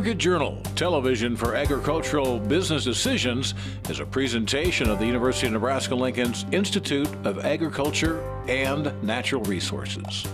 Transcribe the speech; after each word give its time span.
Market 0.00 0.16
Journal, 0.16 0.56
television 0.76 1.36
for 1.36 1.54
agricultural 1.54 2.38
business 2.38 2.84
decisions, 2.84 3.52
is 3.90 4.00
a 4.00 4.06
presentation 4.06 4.88
of 4.88 4.98
the 4.98 5.04
University 5.04 5.46
of 5.46 5.52
Nebraska 5.52 5.94
Lincoln's 5.94 6.46
Institute 6.52 7.06
of 7.26 7.44
Agriculture 7.44 8.18
and 8.48 8.94
Natural 9.02 9.42
Resources. 9.42 10.26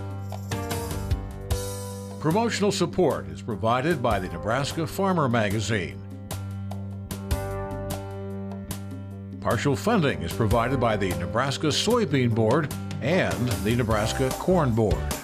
Promotional 2.20 2.70
support 2.70 3.26
is 3.26 3.42
provided 3.42 4.00
by 4.00 4.20
the 4.20 4.28
Nebraska 4.28 4.86
Farmer 4.86 5.28
Magazine. 5.28 6.00
Partial 9.40 9.74
funding 9.74 10.22
is 10.22 10.32
provided 10.32 10.78
by 10.78 10.96
the 10.96 11.08
Nebraska 11.16 11.66
Soybean 11.66 12.32
Board 12.32 12.72
and 13.02 13.48
the 13.64 13.74
Nebraska 13.74 14.30
Corn 14.38 14.72
Board. 14.76 15.15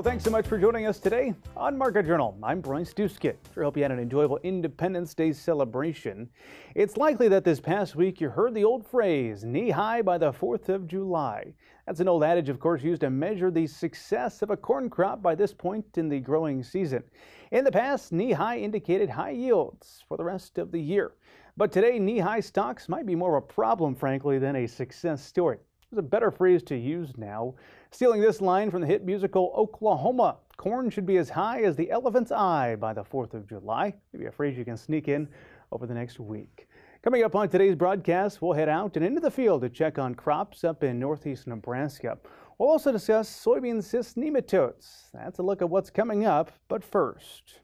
Well, 0.00 0.10
thanks 0.10 0.24
so 0.24 0.30
much 0.30 0.46
for 0.46 0.56
joining 0.56 0.86
us 0.86 0.98
today 0.98 1.34
on 1.54 1.76
Market 1.76 2.06
Journal. 2.06 2.34
I'm 2.42 2.62
Bryce 2.62 2.94
Doeschot. 2.94 3.36
Sure 3.52 3.64
hope 3.64 3.76
you 3.76 3.82
had 3.82 3.92
an 3.92 3.98
enjoyable 3.98 4.38
Independence 4.42 5.12
Day 5.12 5.30
celebration. 5.30 6.26
It's 6.74 6.96
likely 6.96 7.28
that 7.28 7.44
this 7.44 7.60
past 7.60 7.96
week 7.96 8.18
you 8.18 8.30
heard 8.30 8.54
the 8.54 8.64
old 8.64 8.86
phrase, 8.86 9.44
knee 9.44 9.68
high 9.68 10.00
by 10.00 10.16
the 10.16 10.32
4th 10.32 10.70
of 10.70 10.86
July. 10.86 11.52
That's 11.86 12.00
an 12.00 12.08
old 12.08 12.24
adage, 12.24 12.48
of 12.48 12.58
course, 12.58 12.82
used 12.82 13.02
to 13.02 13.10
measure 13.10 13.50
the 13.50 13.66
success 13.66 14.40
of 14.40 14.48
a 14.48 14.56
corn 14.56 14.88
crop 14.88 15.20
by 15.20 15.34
this 15.34 15.52
point 15.52 15.84
in 15.98 16.08
the 16.08 16.18
growing 16.18 16.62
season. 16.62 17.02
In 17.50 17.62
the 17.62 17.70
past, 17.70 18.10
knee 18.10 18.32
high 18.32 18.56
indicated 18.56 19.10
high 19.10 19.32
yields 19.32 20.02
for 20.08 20.16
the 20.16 20.24
rest 20.24 20.56
of 20.56 20.72
the 20.72 20.80
year. 20.80 21.12
But 21.58 21.72
today, 21.72 21.98
knee-high 21.98 22.40
stalks 22.40 22.88
might 22.88 23.04
be 23.04 23.14
more 23.14 23.36
of 23.36 23.44
a 23.44 23.46
problem, 23.46 23.94
frankly, 23.94 24.38
than 24.38 24.56
a 24.56 24.66
success 24.66 25.22
story. 25.22 25.58
There's 25.90 25.98
a 25.98 26.08
better 26.08 26.30
phrase 26.30 26.62
to 26.64 26.76
use 26.76 27.18
now. 27.18 27.54
Stealing 27.92 28.20
this 28.20 28.40
line 28.40 28.70
from 28.70 28.80
the 28.80 28.86
hit 28.86 29.04
musical 29.04 29.52
Oklahoma, 29.56 30.36
corn 30.56 30.90
should 30.90 31.06
be 31.06 31.16
as 31.16 31.28
high 31.28 31.62
as 31.62 31.74
the 31.74 31.90
elephant's 31.90 32.30
eye 32.30 32.76
by 32.76 32.92
the 32.92 33.02
4th 33.02 33.34
of 33.34 33.48
July. 33.48 33.92
Maybe 34.12 34.26
a 34.26 34.32
phrase 34.32 34.56
you 34.56 34.64
can 34.64 34.76
sneak 34.76 35.08
in 35.08 35.28
over 35.72 35.86
the 35.86 35.94
next 35.94 36.20
week. 36.20 36.68
Coming 37.02 37.24
up 37.24 37.34
on 37.34 37.48
today's 37.48 37.74
broadcast, 37.74 38.40
we'll 38.40 38.52
head 38.52 38.68
out 38.68 38.96
and 38.96 39.04
into 39.04 39.20
the 39.20 39.30
field 39.30 39.62
to 39.62 39.68
check 39.68 39.98
on 39.98 40.14
crops 40.14 40.62
up 40.62 40.84
in 40.84 41.00
northeast 41.00 41.48
Nebraska. 41.48 42.16
We'll 42.58 42.68
also 42.68 42.92
discuss 42.92 43.28
soybean 43.28 43.82
cyst 43.82 44.16
nematodes. 44.16 45.10
That's 45.12 45.40
a 45.40 45.42
look 45.42 45.60
at 45.60 45.68
what's 45.68 45.90
coming 45.90 46.24
up, 46.24 46.52
but 46.68 46.84
first. 46.84 47.60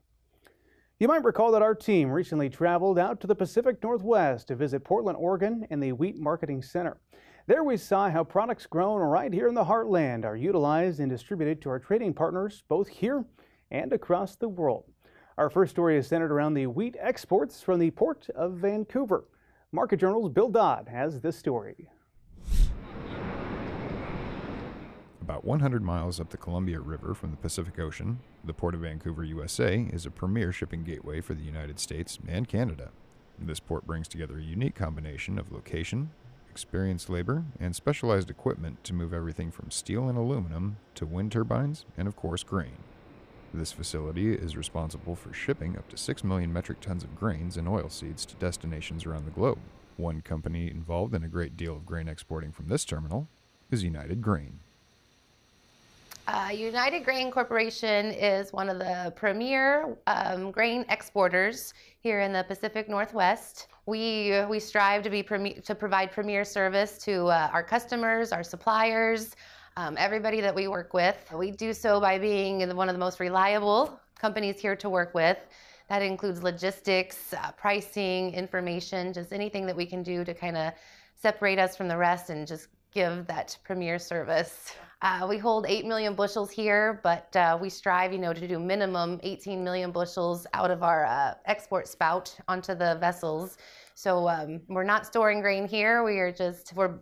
You 0.98 1.06
might 1.06 1.22
recall 1.22 1.52
that 1.52 1.62
our 1.62 1.74
team 1.74 2.10
recently 2.10 2.50
traveled 2.50 2.98
out 2.98 3.20
to 3.20 3.28
the 3.28 3.34
Pacific 3.36 3.80
Northwest 3.80 4.48
to 4.48 4.56
visit 4.56 4.82
Portland, 4.82 5.18
Oregon 5.18 5.68
and 5.70 5.80
the 5.80 5.92
Wheat 5.92 6.18
Marketing 6.18 6.62
Center. 6.62 6.96
There 7.48 7.62
we 7.62 7.76
saw 7.76 8.10
how 8.10 8.24
products 8.24 8.66
grown 8.66 9.00
right 9.00 9.32
here 9.32 9.46
in 9.46 9.54
the 9.54 9.64
heartland 9.64 10.24
are 10.24 10.34
utilized 10.34 10.98
and 10.98 11.08
distributed 11.08 11.62
to 11.62 11.68
our 11.68 11.78
trading 11.78 12.12
partners 12.12 12.64
both 12.66 12.88
here 12.88 13.24
and 13.70 13.92
across 13.92 14.34
the 14.34 14.48
world. 14.48 14.82
Our 15.38 15.48
first 15.48 15.70
story 15.70 15.96
is 15.96 16.08
centered 16.08 16.32
around 16.32 16.54
the 16.54 16.66
wheat 16.66 16.96
exports 16.98 17.62
from 17.62 17.78
the 17.78 17.92
Port 17.92 18.26
of 18.34 18.54
Vancouver. 18.54 19.26
Market 19.70 19.98
Journal's 19.98 20.28
Bill 20.28 20.48
Dodd 20.48 20.88
has 20.88 21.20
this 21.20 21.36
story. 21.36 21.88
About 25.20 25.44
100 25.44 25.84
miles 25.84 26.18
up 26.18 26.30
the 26.30 26.36
Columbia 26.36 26.80
River 26.80 27.14
from 27.14 27.30
the 27.30 27.36
Pacific 27.36 27.78
Ocean, 27.78 28.18
the 28.42 28.54
Port 28.54 28.74
of 28.74 28.80
Vancouver, 28.80 29.22
USA 29.22 29.86
is 29.92 30.04
a 30.04 30.10
premier 30.10 30.50
shipping 30.50 30.82
gateway 30.82 31.20
for 31.20 31.34
the 31.34 31.44
United 31.44 31.78
States 31.78 32.18
and 32.26 32.48
Canada. 32.48 32.90
This 33.38 33.60
port 33.60 33.86
brings 33.86 34.08
together 34.08 34.38
a 34.38 34.42
unique 34.42 34.74
combination 34.74 35.38
of 35.38 35.52
location, 35.52 36.10
experienced 36.56 37.10
labor, 37.10 37.44
and 37.60 37.76
specialized 37.76 38.30
equipment 38.30 38.82
to 38.82 38.94
move 38.94 39.12
everything 39.12 39.50
from 39.50 39.70
steel 39.70 40.08
and 40.08 40.16
aluminum 40.16 40.78
to 40.94 41.04
wind 41.04 41.30
turbines 41.30 41.84
and, 41.98 42.08
of 42.08 42.16
course, 42.16 42.42
grain. 42.42 42.78
This 43.52 43.72
facility 43.72 44.32
is 44.32 44.56
responsible 44.56 45.14
for 45.14 45.34
shipping 45.34 45.76
up 45.76 45.86
to 45.90 45.98
6 45.98 46.24
million 46.24 46.50
metric 46.50 46.80
tons 46.80 47.04
of 47.04 47.14
grains 47.14 47.58
and 47.58 47.68
oilseeds 47.68 48.24
to 48.24 48.34
destinations 48.36 49.04
around 49.04 49.26
the 49.26 49.30
globe. 49.32 49.58
One 49.98 50.22
company 50.22 50.70
involved 50.70 51.14
in 51.14 51.22
a 51.22 51.28
great 51.28 51.58
deal 51.58 51.76
of 51.76 51.84
grain 51.84 52.08
exporting 52.08 52.52
from 52.52 52.68
this 52.68 52.86
terminal 52.86 53.28
is 53.70 53.84
United 53.84 54.22
Grain. 54.22 54.60
Uh, 56.26 56.48
United 56.54 57.04
Grain 57.04 57.30
Corporation 57.30 58.12
is 58.12 58.50
one 58.54 58.70
of 58.70 58.78
the 58.78 59.12
premier 59.14 59.94
um, 60.06 60.50
grain 60.50 60.86
exporters 60.88 61.74
here 62.00 62.20
in 62.20 62.32
the 62.32 62.44
Pacific 62.44 62.88
Northwest. 62.88 63.68
We, 63.86 64.42
we 64.48 64.58
strive 64.58 65.04
to, 65.04 65.10
be 65.10 65.22
to 65.22 65.74
provide 65.74 66.10
premier 66.10 66.44
service 66.44 66.98
to 66.98 67.26
uh, 67.26 67.50
our 67.52 67.62
customers, 67.62 68.32
our 68.32 68.42
suppliers, 68.42 69.36
um, 69.76 69.94
everybody 69.98 70.40
that 70.40 70.54
we 70.54 70.66
work 70.66 70.92
with. 70.92 71.16
We 71.32 71.52
do 71.52 71.72
so 71.72 72.00
by 72.00 72.18
being 72.18 72.68
one 72.74 72.88
of 72.88 72.94
the 72.94 72.98
most 72.98 73.20
reliable 73.20 74.00
companies 74.18 74.60
here 74.60 74.74
to 74.76 74.90
work 74.90 75.14
with. 75.14 75.38
That 75.88 76.02
includes 76.02 76.42
logistics, 76.42 77.32
uh, 77.32 77.52
pricing, 77.52 78.34
information, 78.34 79.12
just 79.12 79.32
anything 79.32 79.66
that 79.66 79.76
we 79.76 79.86
can 79.86 80.02
do 80.02 80.24
to 80.24 80.34
kind 80.34 80.56
of 80.56 80.72
separate 81.14 81.60
us 81.60 81.76
from 81.76 81.86
the 81.86 81.96
rest 81.96 82.30
and 82.30 82.46
just 82.46 82.66
give 82.92 83.26
that 83.28 83.56
premier 83.62 83.98
service. 83.98 84.74
Uh, 85.02 85.26
we 85.28 85.36
hold 85.36 85.66
8 85.68 85.84
million 85.84 86.14
bushels 86.14 86.50
here, 86.50 87.00
but 87.02 87.34
uh, 87.36 87.58
we 87.60 87.68
strive, 87.68 88.12
you 88.12 88.18
know, 88.18 88.32
to 88.32 88.48
do 88.48 88.58
minimum 88.58 89.20
18 89.22 89.62
million 89.62 89.92
bushels 89.92 90.46
out 90.54 90.70
of 90.70 90.82
our 90.82 91.04
uh, 91.04 91.34
export 91.44 91.86
spout 91.86 92.34
onto 92.48 92.74
the 92.74 92.96
vessels. 92.98 93.58
So 93.94 94.26
um, 94.26 94.62
we're 94.68 94.84
not 94.84 95.04
storing 95.04 95.42
grain 95.42 95.68
here. 95.68 96.02
We 96.02 96.18
are 96.18 96.32
just, 96.32 96.72
we're, 96.74 96.94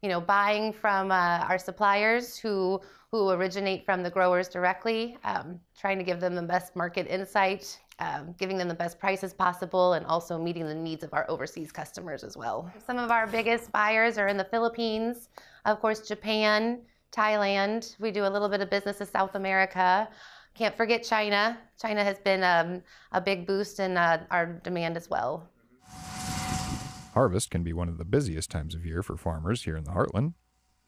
you 0.00 0.08
know, 0.08 0.20
buying 0.20 0.72
from 0.72 1.12
uh, 1.12 1.44
our 1.46 1.58
suppliers 1.58 2.38
who, 2.38 2.80
who 3.10 3.28
originate 3.30 3.84
from 3.84 4.02
the 4.02 4.10
growers 4.10 4.48
directly, 4.48 5.18
um, 5.24 5.60
trying 5.78 5.98
to 5.98 6.04
give 6.04 6.20
them 6.20 6.34
the 6.34 6.42
best 6.42 6.74
market 6.74 7.06
insight, 7.06 7.78
um, 7.98 8.34
giving 8.38 8.56
them 8.56 8.68
the 8.68 8.74
best 8.74 8.98
prices 8.98 9.34
possible, 9.34 9.92
and 9.92 10.06
also 10.06 10.38
meeting 10.38 10.66
the 10.66 10.74
needs 10.74 11.04
of 11.04 11.12
our 11.12 11.30
overseas 11.30 11.70
customers 11.70 12.24
as 12.24 12.34
well. 12.34 12.72
Some 12.86 12.96
of 12.96 13.10
our 13.10 13.26
biggest 13.26 13.70
buyers 13.72 14.16
are 14.16 14.28
in 14.28 14.38
the 14.38 14.44
Philippines, 14.44 15.28
of 15.66 15.80
course, 15.80 16.00
Japan, 16.08 16.80
Thailand. 17.12 17.94
We 17.98 18.10
do 18.10 18.24
a 18.24 18.30
little 18.30 18.48
bit 18.48 18.60
of 18.60 18.70
business 18.70 19.00
in 19.00 19.06
South 19.06 19.34
America. 19.34 20.08
Can't 20.54 20.76
forget 20.76 21.02
China. 21.02 21.58
China 21.80 22.04
has 22.04 22.18
been 22.18 22.42
um, 22.42 22.82
a 23.12 23.20
big 23.20 23.46
boost 23.46 23.80
in 23.80 23.96
uh, 23.96 24.24
our 24.30 24.46
demand 24.46 24.96
as 24.96 25.08
well. 25.08 25.48
Harvest 27.14 27.50
can 27.50 27.62
be 27.62 27.72
one 27.72 27.88
of 27.88 27.98
the 27.98 28.04
busiest 28.04 28.50
times 28.50 28.74
of 28.74 28.86
year 28.86 29.02
for 29.02 29.16
farmers 29.16 29.64
here 29.64 29.76
in 29.76 29.84
the 29.84 29.92
heartland. 29.92 30.32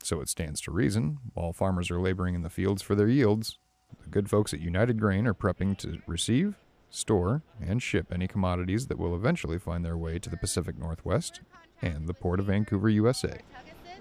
So 0.03 0.21
it 0.21 0.29
stands 0.29 0.61
to 0.63 0.71
reason, 0.71 1.19
while 1.33 1.53
farmers 1.53 1.91
are 1.91 2.01
laboring 2.01 2.35
in 2.35 2.43
the 2.43 2.51
fields 2.51 2.83
for 2.83 2.95
their 2.95 3.09
yields, 3.09 3.59
the 4.03 4.11
good 4.11 4.29
folks 4.29 4.53
at 4.53 4.61
United 4.61 5.01
Grain 5.01 5.27
are 5.27 5.35
prepping 5.35 5.79
to 5.79 6.01
receive, 6.07 6.57
store, 6.91 7.43
and 7.61 7.83
ship 7.83 8.13
any 8.13 8.27
commodities 8.27 8.87
that 8.89 8.99
will 8.99 9.15
eventually 9.15 9.59
find 9.59 9.85
their 9.85 9.97
way 9.97 10.19
to 10.19 10.29
the 10.29 10.37
Pacific 10.37 10.77
Northwest 10.79 11.41
and 11.81 12.07
the 12.07 12.15
Port 12.15 12.41
of 12.41 12.47
Vancouver, 12.47 12.89
USA. 12.89 13.39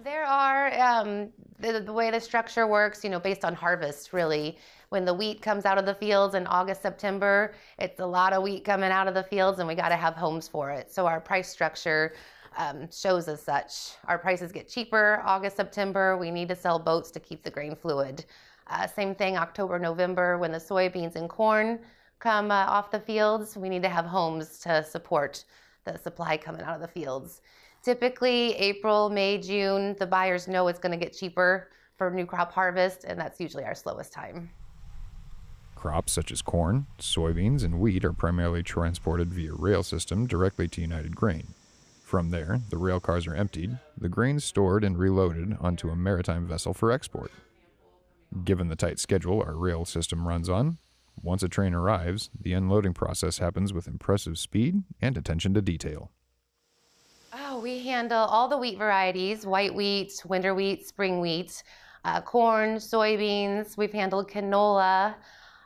There 0.04 0.26
are 0.26 0.74
um, 0.82 1.30
the, 1.60 1.80
the, 1.80 1.94
way 1.94 2.12
the 2.12 2.20
structure 2.20 2.68
works, 2.68 3.06
you 3.06 3.10
know, 3.10 3.22
based 3.22 3.46
on 3.46 3.56
harvest, 3.56 4.12
really. 4.12 4.58
When 4.90 5.06
the 5.06 5.14
wheat 5.14 5.42
comes 5.42 5.64
out 5.64 5.78
of 5.78 5.86
the 5.86 5.94
fields 5.94 6.36
in 6.36 6.46
August, 6.48 6.82
September, 6.82 7.54
it's 7.80 8.02
a 8.02 8.06
lot 8.06 8.34
of 8.34 8.44
wheat 8.44 8.66
coming 8.66 8.92
out 8.92 9.08
of 9.08 9.14
the 9.14 9.24
fields, 9.24 9.60
and 9.60 9.68
we 9.68 9.76
got 9.76 9.90
to 9.90 9.96
have 9.96 10.14
homes 10.16 10.46
for 10.46 10.72
it. 10.72 10.92
So 10.92 11.08
our 11.08 11.22
price 11.22 11.48
structure 11.48 12.16
um, 12.58 12.90
shows 12.92 13.30
as 13.30 13.42
such. 13.42 13.92
Our 14.10 14.18
prices 14.18 14.52
get 14.52 14.68
cheaper 14.68 15.22
August, 15.24 15.56
September. 15.56 16.18
We 16.18 16.32
need 16.32 16.50
to 16.50 16.56
sell 16.56 16.80
boats 16.80 17.10
to 17.12 17.22
keep 17.22 17.42
the 17.42 17.52
grain 17.52 17.74
fluid. 17.74 18.26
Uh, 18.68 18.88
same 18.88 19.16
thing 19.16 19.38
October, 19.38 19.80
November, 19.80 20.38
when 20.38 20.52
the 20.52 20.58
soybeans 20.58 21.16
and 21.16 21.30
corn 21.30 21.80
come 22.20 22.52
uh, 22.52 22.66
off 22.68 22.92
the 22.92 23.00
fields, 23.00 23.56
we 23.56 23.70
need 23.70 23.84
to 23.84 23.90
have 23.90 24.06
homes 24.06 24.60
to 24.60 24.84
support 24.84 25.46
the 25.86 25.98
supply 25.98 26.36
coming 26.36 26.62
out 26.62 26.76
of 26.76 26.82
the 26.82 26.88
fields. 26.88 27.42
Typically, 27.84 28.56
April, 28.56 29.10
May, 29.10 29.38
June, 29.38 29.96
the 30.00 30.08
buyers 30.08 30.48
know 30.48 30.70
it's 30.70 30.80
going 30.80 30.98
to 30.98 31.06
get 31.06 31.14
cheaper 31.14 31.70
for 31.98 32.10
new 32.10 32.26
crop 32.26 32.54
harvest, 32.54 33.04
and 33.04 33.20
that's 33.20 33.42
usually 33.42 33.66
our 33.66 33.76
slowest 33.76 34.14
time. 34.14 34.50
Crops 35.76 36.14
such 36.14 36.32
as 36.32 36.42
corn, 36.42 36.88
soybeans, 36.98 37.62
and 37.62 37.82
wheat 37.82 38.06
are 38.06 38.14
primarily 38.14 38.64
transported 38.64 39.34
via 39.34 39.54
rail 39.54 39.84
system 39.84 40.26
directly 40.26 40.70
to 40.70 40.80
United 40.80 41.14
Grain. 41.14 41.48
From 42.04 42.30
there, 42.30 42.62
the 42.70 42.78
rail 42.78 43.02
cars 43.02 43.28
are 43.28 43.36
emptied, 43.36 43.78
the 43.98 44.08
grain 44.08 44.40
stored 44.40 44.86
and 44.86 44.98
reloaded 44.98 45.58
onto 45.60 45.90
a 45.90 45.96
maritime 45.96 46.48
vessel 46.48 46.74
for 46.74 46.90
export. 46.90 47.32
Given 48.46 48.70
the 48.70 48.78
tight 48.78 48.98
schedule 48.98 49.42
our 49.42 49.56
rail 49.56 49.84
system 49.84 50.26
runs 50.26 50.48
on, 50.48 50.78
once 51.22 51.44
a 51.44 51.50
train 51.50 51.74
arrives, 51.74 52.30
the 52.40 52.54
unloading 52.54 52.94
process 52.94 53.40
happens 53.40 53.74
with 53.74 53.88
impressive 53.88 54.38
speed 54.38 54.84
and 55.02 55.18
attention 55.18 55.54
to 55.56 55.62
detail. 55.62 56.12
We 57.64 57.80
handle 57.80 58.26
all 58.26 58.50
the 58.50 58.58
wheat 58.58 58.78
varieties 58.78 59.46
white 59.46 59.74
wheat, 59.74 60.22
winter 60.26 60.54
wheat, 60.54 60.86
spring 60.86 61.22
wheat, 61.22 61.64
uh, 62.04 62.20
corn, 62.20 62.76
soybeans. 62.76 63.78
We've 63.78 63.94
handled 63.94 64.30
canola. 64.30 65.16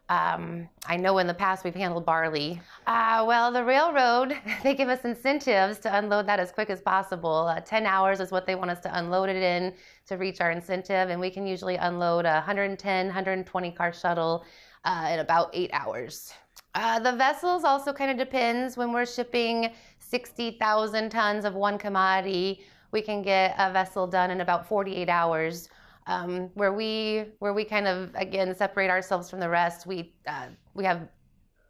Um, 0.07 0.69
I 0.85 0.95
know 0.95 1.17
in 1.17 1.25
the 1.25 1.33
past 1.33 1.63
we've 1.63 1.73
handled 1.73 2.05
barley. 2.05 2.61
Uh, 2.85 3.25
well, 3.27 3.51
the 3.51 3.63
railroad, 3.63 4.39
they 4.63 4.75
give 4.75 4.89
us 4.89 5.05
incentives 5.05 5.79
to 5.79 5.97
unload 5.97 6.27
that 6.27 6.39
as 6.39 6.51
quick 6.51 6.69
as 6.69 6.81
possible. 6.81 7.47
Uh, 7.47 7.61
10 7.61 7.87
hours 7.87 8.19
is 8.19 8.29
what 8.31 8.45
they 8.45 8.53
want 8.53 8.69
us 8.69 8.79
to 8.81 8.95
unload 8.95 9.29
it 9.29 9.41
in 9.41 9.73
to 10.05 10.17
reach 10.17 10.39
our 10.39 10.51
incentive, 10.51 11.09
and 11.09 11.19
we 11.19 11.31
can 11.31 11.47
usually 11.47 11.77
unload 11.77 12.25
a 12.25 12.33
110, 12.33 13.07
120 13.07 13.71
car 13.71 13.91
shuttle 13.91 14.45
uh, 14.85 15.09
in 15.11 15.17
about 15.17 15.49
eight 15.51 15.71
hours. 15.73 16.31
Uh, 16.77 16.99
the 16.99 17.11
vessels 17.11 17.63
also 17.63 17.91
kind 17.91 18.11
of 18.11 18.17
depends. 18.17 18.77
When 18.77 18.93
we're 18.93 19.07
shipping 19.07 19.73
60,000 19.97 21.09
tons 21.09 21.43
of 21.43 21.55
one 21.55 21.79
commodity, 21.79 22.63
we 22.91 23.01
can 23.01 23.23
get 23.23 23.55
a 23.57 23.73
vessel 23.73 24.05
done 24.05 24.29
in 24.29 24.41
about 24.41 24.67
48 24.67 25.09
hours. 25.09 25.69
Um, 26.05 26.51
where 26.53 26.71
we 26.71 27.25
where 27.39 27.53
we 27.53 27.65
kind 27.65 27.87
of 27.87 28.11
again 28.13 28.55
separate 28.55 28.91
ourselves 28.91 29.27
from 29.27 29.39
the 29.39 29.49
rest, 29.49 29.87
we 29.87 30.13
uh, 30.27 30.45
we 30.75 30.85
have 30.85 31.09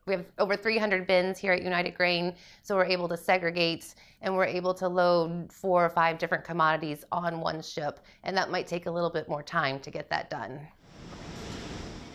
we 0.06 0.14
have 0.14 0.26
over 0.40 0.58
300 0.58 1.08
bins 1.08 1.40
here 1.40 1.54
at 1.54 1.64
United 1.64 1.96
Grain, 1.96 2.36
so 2.62 2.76
we're 2.76 2.86
able 2.86 3.08
to 3.08 3.18
segregate 3.18 3.96
and 4.22 4.36
we're 4.36 4.46
able 4.46 4.74
to 4.74 4.90
load 4.90 5.52
four 5.52 5.86
or 5.86 5.90
five 5.90 6.18
different 6.18 6.44
commodities 6.44 7.06
on 7.14 7.40
one 7.40 7.62
ship, 7.62 8.02
and 8.26 8.36
that 8.36 8.52
might 8.52 8.68
take 8.68 8.88
a 8.88 8.92
little 8.92 9.10
bit 9.10 9.30
more 9.30 9.42
time 9.42 9.80
to 9.80 9.90
get 9.90 10.10
that 10.10 10.30
done. 10.30 10.60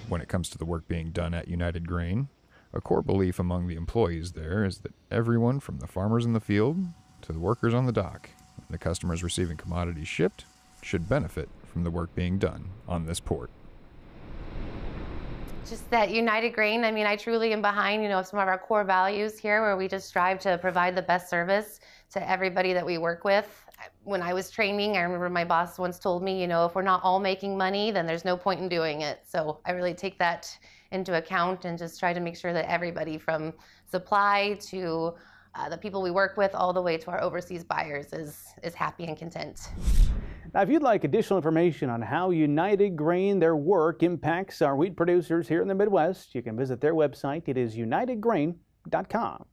When 0.09 0.21
it 0.21 0.29
comes 0.29 0.51
to 0.51 0.59
the 0.59 0.67
work 0.67 0.87
being 0.89 1.11
done 1.11 1.33
at 1.33 1.49
United 1.49 1.89
Grain, 1.89 2.29
a 2.75 2.81
core 2.81 3.03
belief 3.03 3.39
among 3.39 3.67
the 3.67 3.77
employees 3.77 4.33
there 4.33 4.65
is 4.65 4.79
that 4.79 4.93
everyone 5.11 5.61
from 5.61 5.79
the 5.79 5.87
farmers 5.87 6.25
in 6.25 6.33
the 6.33 6.41
field 6.41 6.77
to 7.21 7.33
the 7.33 7.39
workers 7.39 7.75
on 7.75 7.87
the 7.87 7.93
dock 7.93 8.31
and 8.57 8.69
the 8.71 8.79
customers 8.79 9.23
receiving 9.23 9.57
commodities 9.57 10.09
shipped 10.09 10.45
should 10.83 11.09
benefit 11.09 11.49
from 11.67 11.85
the 11.85 11.91
work 11.91 12.15
being 12.15 12.39
done 12.39 12.69
on 12.89 13.07
this 13.07 13.21
port. 13.21 13.51
Just 15.69 15.89
that 15.91 16.11
united 16.11 16.51
grain 16.51 16.85
i 16.85 16.91
mean 16.91 17.07
i 17.07 17.15
truly 17.15 17.53
am 17.53 17.63
behind 17.63 18.03
you 18.03 18.09
know 18.09 18.21
some 18.23 18.41
of 18.41 18.49
our 18.49 18.59
core 18.59 18.85
values 18.85 19.39
here 19.39 19.63
where 19.63 19.77
we 19.77 19.87
just 19.87 20.09
strive 20.09 20.41
to 20.41 20.59
provide 20.59 20.97
the 20.97 21.03
best 21.03 21.31
service 21.31 21.79
to 22.13 22.31
everybody 22.31 22.73
that 22.73 22.85
we 22.85 22.99
work 22.99 23.25
with 23.25 23.49
when 24.05 24.23
i 24.23 24.33
was 24.33 24.51
training 24.51 24.97
i 24.97 25.01
remember 25.01 25.29
my 25.29 25.45
boss 25.45 25.79
once 25.79 25.99
told 25.99 26.23
me 26.23 26.41
you 26.41 26.47
know 26.47 26.67
if 26.67 26.75
we're 26.75 26.83
not 26.83 27.01
all 27.03 27.19
making 27.19 27.57
money 27.57 27.91
then 27.91 28.07
there's 28.07 28.25
no 28.25 28.37
point 28.37 28.61
in 28.61 28.69
doing 28.69 29.01
it 29.01 29.21
so 29.27 29.61
i 29.67 29.73
really 29.73 29.95
take 29.95 30.19
that 30.19 30.57
into 30.91 31.17
account 31.17 31.65
and 31.65 31.79
just 31.79 31.99
try 31.99 32.13
to 32.13 32.21
make 32.21 32.37
sure 32.37 32.53
that 32.53 32.71
everybody 32.71 33.19
from 33.19 33.53
supply 33.91 34.57
to 34.61 35.13
uh, 35.55 35.69
the 35.69 35.77
people 35.77 36.01
we 36.01 36.11
work 36.11 36.37
with 36.37 36.55
all 36.55 36.73
the 36.73 36.81
way 36.81 36.97
to 36.97 37.11
our 37.11 37.21
overseas 37.23 37.65
buyers 37.65 38.13
is 38.13 38.55
is 38.63 38.75
happy 38.75 39.05
and 39.05 39.17
content 39.17 39.69
now, 40.55 40.61
if 40.61 40.69
you'd 40.69 40.83
like 40.83 41.05
additional 41.05 41.39
information 41.39 41.89
on 41.89 42.03
how 42.03 42.29
United 42.29 42.95
Grain, 42.95 43.39
their 43.39 43.57
work 43.57 44.03
impacts 44.03 44.61
our 44.61 44.77
wheat 44.77 44.97
producers 44.97 45.49
here 45.49 45.63
in 45.63 45.69
the 45.69 45.75
Midwest, 45.75 46.35
you 46.35 46.43
can 46.43 46.59
visit 46.59 46.79
their 46.79 46.93
website. 46.93 47.45
It 47.47 47.57
is 47.57 47.75
unitedgrain.com. 47.75 49.47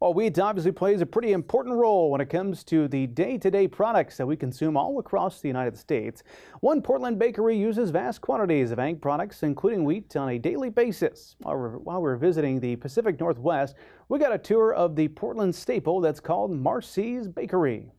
Well, 0.00 0.12
wheat 0.12 0.38
obviously 0.38 0.72
plays 0.72 1.00
a 1.00 1.06
pretty 1.06 1.32
important 1.32 1.76
role 1.76 2.10
when 2.10 2.20
it 2.20 2.28
comes 2.28 2.64
to 2.64 2.88
the 2.88 3.06
day-to-day 3.06 3.68
products 3.68 4.16
that 4.16 4.26
we 4.26 4.36
consume 4.36 4.76
all 4.76 4.98
across 4.98 5.40
the 5.40 5.48
United 5.48 5.78
States. 5.78 6.22
One 6.60 6.82
Portland 6.82 7.18
bakery 7.18 7.56
uses 7.56 7.90
vast 7.90 8.20
quantities 8.20 8.70
of 8.70 8.78
ag 8.78 9.00
products, 9.00 9.42
including 9.42 9.84
wheat, 9.84 10.14
on 10.16 10.28
a 10.28 10.38
daily 10.38 10.68
basis. 10.68 11.36
While 11.40 11.56
we're, 11.56 11.78
while 11.78 12.02
we're 12.02 12.16
visiting 12.16 12.60
the 12.60 12.76
Pacific 12.76 13.20
Northwest, 13.20 13.76
we 14.08 14.18
got 14.18 14.34
a 14.34 14.38
tour 14.38 14.74
of 14.74 14.96
the 14.96 15.08
Portland 15.08 15.54
staple 15.54 16.00
that's 16.00 16.20
called 16.20 16.50
Marsee's 16.50 17.28
Bakery. 17.28 17.92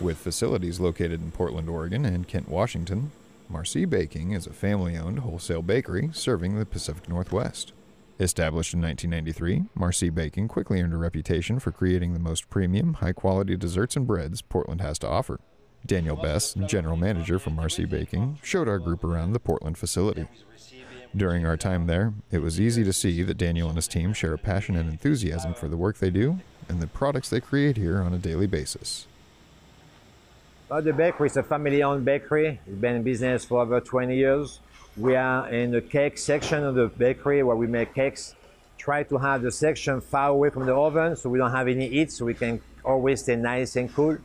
With 0.00 0.18
facilities 0.18 0.80
located 0.80 1.22
in 1.22 1.30
Portland, 1.30 1.68
Oregon 1.68 2.04
and 2.04 2.26
Kent, 2.26 2.48
Washington, 2.48 3.12
Marsee 3.48 3.84
Baking 3.84 4.32
is 4.32 4.48
a 4.48 4.52
family 4.52 4.96
owned 4.96 5.20
wholesale 5.20 5.62
bakery 5.62 6.10
serving 6.12 6.58
the 6.58 6.66
Pacific 6.66 7.08
Northwest. 7.08 7.72
Established 8.20 8.74
in 8.74 8.82
1993, 8.82 9.64
Marsee 9.74 10.10
Baking 10.10 10.46
quickly 10.46 10.80
earned 10.80 10.92
a 10.92 10.98
reputation 10.98 11.58
for 11.58 11.72
creating 11.72 12.12
the 12.12 12.20
most 12.20 12.50
premium, 12.50 12.94
high 12.94 13.12
quality 13.12 13.56
desserts 13.56 13.96
and 13.96 14.06
breads 14.06 14.42
Portland 14.42 14.80
has 14.80 14.98
to 15.00 15.08
offer. 15.08 15.40
Daniel 15.84 16.16
Bess, 16.16 16.54
general 16.66 16.96
manager 16.96 17.38
for 17.38 17.50
Marsee 17.50 17.86
Baking, 17.86 18.38
showed 18.42 18.68
our 18.68 18.78
group 18.78 19.02
around 19.02 19.32
the 19.32 19.40
Portland 19.40 19.78
facility. 19.78 20.26
During 21.16 21.44
our 21.44 21.56
time 21.56 21.86
there, 21.86 22.14
it 22.30 22.38
was 22.38 22.60
easy 22.60 22.84
to 22.84 22.92
see 22.92 23.22
that 23.22 23.38
Daniel 23.38 23.68
and 23.68 23.76
his 23.76 23.88
team 23.88 24.12
share 24.12 24.34
a 24.34 24.38
passion 24.38 24.76
and 24.76 24.88
enthusiasm 24.88 25.54
for 25.54 25.68
the 25.68 25.76
work 25.76 25.98
they 25.98 26.10
do 26.10 26.38
and 26.68 26.80
the 26.80 26.86
products 26.86 27.28
they 27.28 27.40
create 27.40 27.76
here 27.76 28.00
on 28.00 28.14
a 28.14 28.18
daily 28.18 28.46
basis. 28.46 29.06
Well, 30.68 30.80
the 30.80 30.92
bakery 30.92 31.26
is 31.26 31.36
a 31.36 31.42
family-owned 31.42 32.04
bakery. 32.04 32.60
It's 32.66 32.76
been 32.76 32.96
in 32.96 33.02
business 33.02 33.44
for 33.44 33.60
over 33.60 33.80
20 33.80 34.16
years. 34.16 34.60
We 34.96 35.16
are 35.16 35.48
in 35.48 35.70
the 35.70 35.80
cake 35.80 36.18
section 36.18 36.62
of 36.64 36.74
the 36.74 36.88
bakery 36.88 37.42
where 37.42 37.56
we 37.56 37.66
make 37.66 37.94
cakes. 37.94 38.34
Try 38.76 39.04
to 39.04 39.16
have 39.16 39.40
the 39.40 39.50
section 39.50 40.02
far 40.02 40.28
away 40.28 40.50
from 40.50 40.66
the 40.66 40.74
oven 40.74 41.16
so 41.16 41.30
we 41.30 41.38
don't 41.38 41.50
have 41.50 41.66
any 41.66 41.88
heat, 41.88 42.12
so 42.12 42.26
we 42.26 42.34
can 42.34 42.60
always 42.84 43.22
stay 43.22 43.36
nice 43.36 43.76
and 43.76 43.92
cool. 43.94 44.18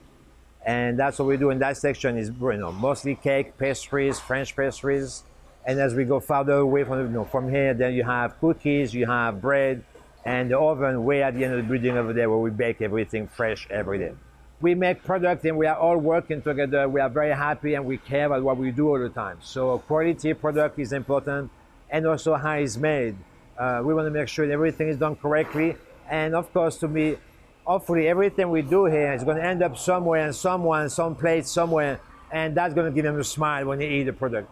And 0.66 1.00
that's 1.00 1.20
what 1.20 1.30
we 1.30 1.38
do 1.38 1.52
in 1.52 1.60
that 1.60 1.78
section 1.78 2.18
is 2.18 2.32
you 2.42 2.58
know, 2.58 2.74
mostly 2.74 3.16
cake, 3.16 3.58
pastries, 3.58 4.20
French 4.20 4.58
pastries. 4.58 5.24
And 5.66 5.80
as 5.80 5.96
we 5.96 6.04
go 6.04 6.20
farther 6.20 6.56
away 6.56 6.84
from, 6.84 7.00
you 7.00 7.08
know, 7.08 7.24
from 7.24 7.50
here, 7.50 7.74
then 7.74 7.94
you 7.94 8.04
have 8.04 8.38
cookies, 8.42 8.94
you 8.94 9.06
have 9.06 9.42
bread, 9.42 9.86
and 10.26 10.52
the 10.52 10.60
oven 10.60 11.06
way 11.06 11.24
at 11.24 11.36
the 11.36 11.46
end 11.46 11.54
of 11.54 11.66
the 11.66 11.72
building 11.72 11.96
over 11.96 12.12
there 12.12 12.30
where 12.30 12.40
we 12.40 12.50
bake 12.50 12.82
everything 12.82 13.28
fresh 13.28 13.68
every 13.70 14.00
day 14.00 14.12
we 14.60 14.74
make 14.74 15.04
product 15.04 15.46
and 15.46 15.58
we 15.58 15.68
are 15.68 15.76
all 15.76 15.98
working 15.98 16.42
together. 16.42 16.90
We 16.90 17.00
are 17.00 17.10
very 17.10 17.36
happy 17.36 17.76
and 17.76 17.86
we 17.86 17.98
care 17.98 18.26
about 18.26 18.44
what 18.44 18.58
we 18.58 18.72
do 18.72 18.90
all 18.90 19.00
the 19.00 19.10
time. 19.10 19.38
So 19.42 19.78
quality 19.80 20.34
product 20.34 20.80
is 20.80 20.94
important 20.94 21.52
and 21.90 22.08
also 22.08 22.36
how 22.36 22.54
it's 22.54 22.78
made. 22.78 23.16
Uh, 23.58 23.82
we 23.84 23.94
want 23.94 24.08
to 24.08 24.12
make 24.12 24.28
sure 24.28 24.50
everything 24.52 24.88
is 24.88 24.98
done 24.98 25.16
correctly. 25.16 25.76
And 26.10 26.34
of 26.34 26.52
course, 26.54 26.78
to 26.78 26.88
me, 26.88 27.18
hopefully 27.66 28.08
everything 28.08 28.50
we 28.50 28.62
do 28.64 28.86
here 28.86 29.14
is 29.14 29.24
going 29.24 29.38
to 29.38 29.44
end 29.44 29.62
up 29.62 29.78
somewhere 29.78 30.26
and 30.26 30.36
someone, 30.36 30.90
some 30.90 31.16
place, 31.16 31.50
somewhere. 31.50 32.00
And 32.32 32.56
that's 32.56 32.74
going 32.74 32.92
to 32.92 32.96
give 32.96 33.06
them 33.06 33.20
a 33.20 33.24
smile 33.24 33.66
when 33.66 33.80
they 33.80 33.90
eat 33.90 34.04
the 34.04 34.14
product. 34.14 34.50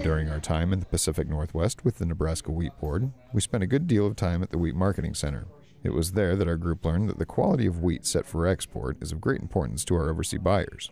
During 0.00 0.28
our 0.28 0.38
time 0.38 0.72
in 0.72 0.78
the 0.78 0.86
Pacific 0.86 1.28
Northwest 1.28 1.84
with 1.84 1.98
the 1.98 2.06
Nebraska 2.06 2.52
Wheat 2.52 2.72
Board, 2.80 3.10
we 3.32 3.40
spent 3.40 3.64
a 3.64 3.66
good 3.66 3.88
deal 3.88 4.06
of 4.06 4.14
time 4.14 4.40
at 4.40 4.50
the 4.50 4.56
Wheat 4.56 4.74
Marketing 4.74 5.14
Center, 5.14 5.46
it 5.82 5.94
was 5.94 6.12
there 6.12 6.36
that 6.36 6.48
our 6.48 6.56
group 6.56 6.84
learned 6.84 7.08
that 7.08 7.18
the 7.18 7.26
quality 7.26 7.66
of 7.66 7.82
wheat 7.82 8.06
set 8.06 8.26
for 8.26 8.46
export 8.46 8.96
is 9.02 9.12
of 9.12 9.20
great 9.20 9.40
importance 9.40 9.84
to 9.86 9.94
our 9.94 10.10
overseas 10.10 10.40
buyers. 10.40 10.90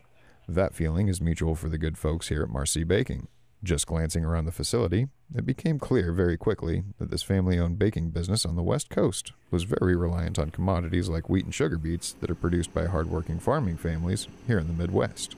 That 0.48 0.74
feeling 0.74 1.08
is 1.08 1.20
mutual 1.20 1.54
for 1.54 1.68
the 1.68 1.78
good 1.78 1.98
folks 1.98 2.28
here 2.28 2.42
at 2.42 2.48
Marsee 2.48 2.84
Baking. 2.84 3.28
Just 3.62 3.86
glancing 3.86 4.24
around 4.24 4.44
the 4.44 4.52
facility, 4.52 5.08
it 5.34 5.44
became 5.44 5.78
clear 5.78 6.12
very 6.12 6.36
quickly 6.36 6.84
that 6.98 7.10
this 7.10 7.24
family 7.24 7.58
owned 7.58 7.78
baking 7.78 8.10
business 8.10 8.46
on 8.46 8.54
the 8.54 8.62
West 8.62 8.88
Coast 8.88 9.32
was 9.50 9.64
very 9.64 9.96
reliant 9.96 10.38
on 10.38 10.50
commodities 10.50 11.08
like 11.08 11.28
wheat 11.28 11.44
and 11.44 11.54
sugar 11.54 11.76
beets 11.76 12.12
that 12.20 12.30
are 12.30 12.36
produced 12.36 12.72
by 12.72 12.86
hardworking 12.86 13.40
farming 13.40 13.76
families 13.76 14.28
here 14.46 14.58
in 14.58 14.68
the 14.68 14.72
Midwest. 14.72 15.34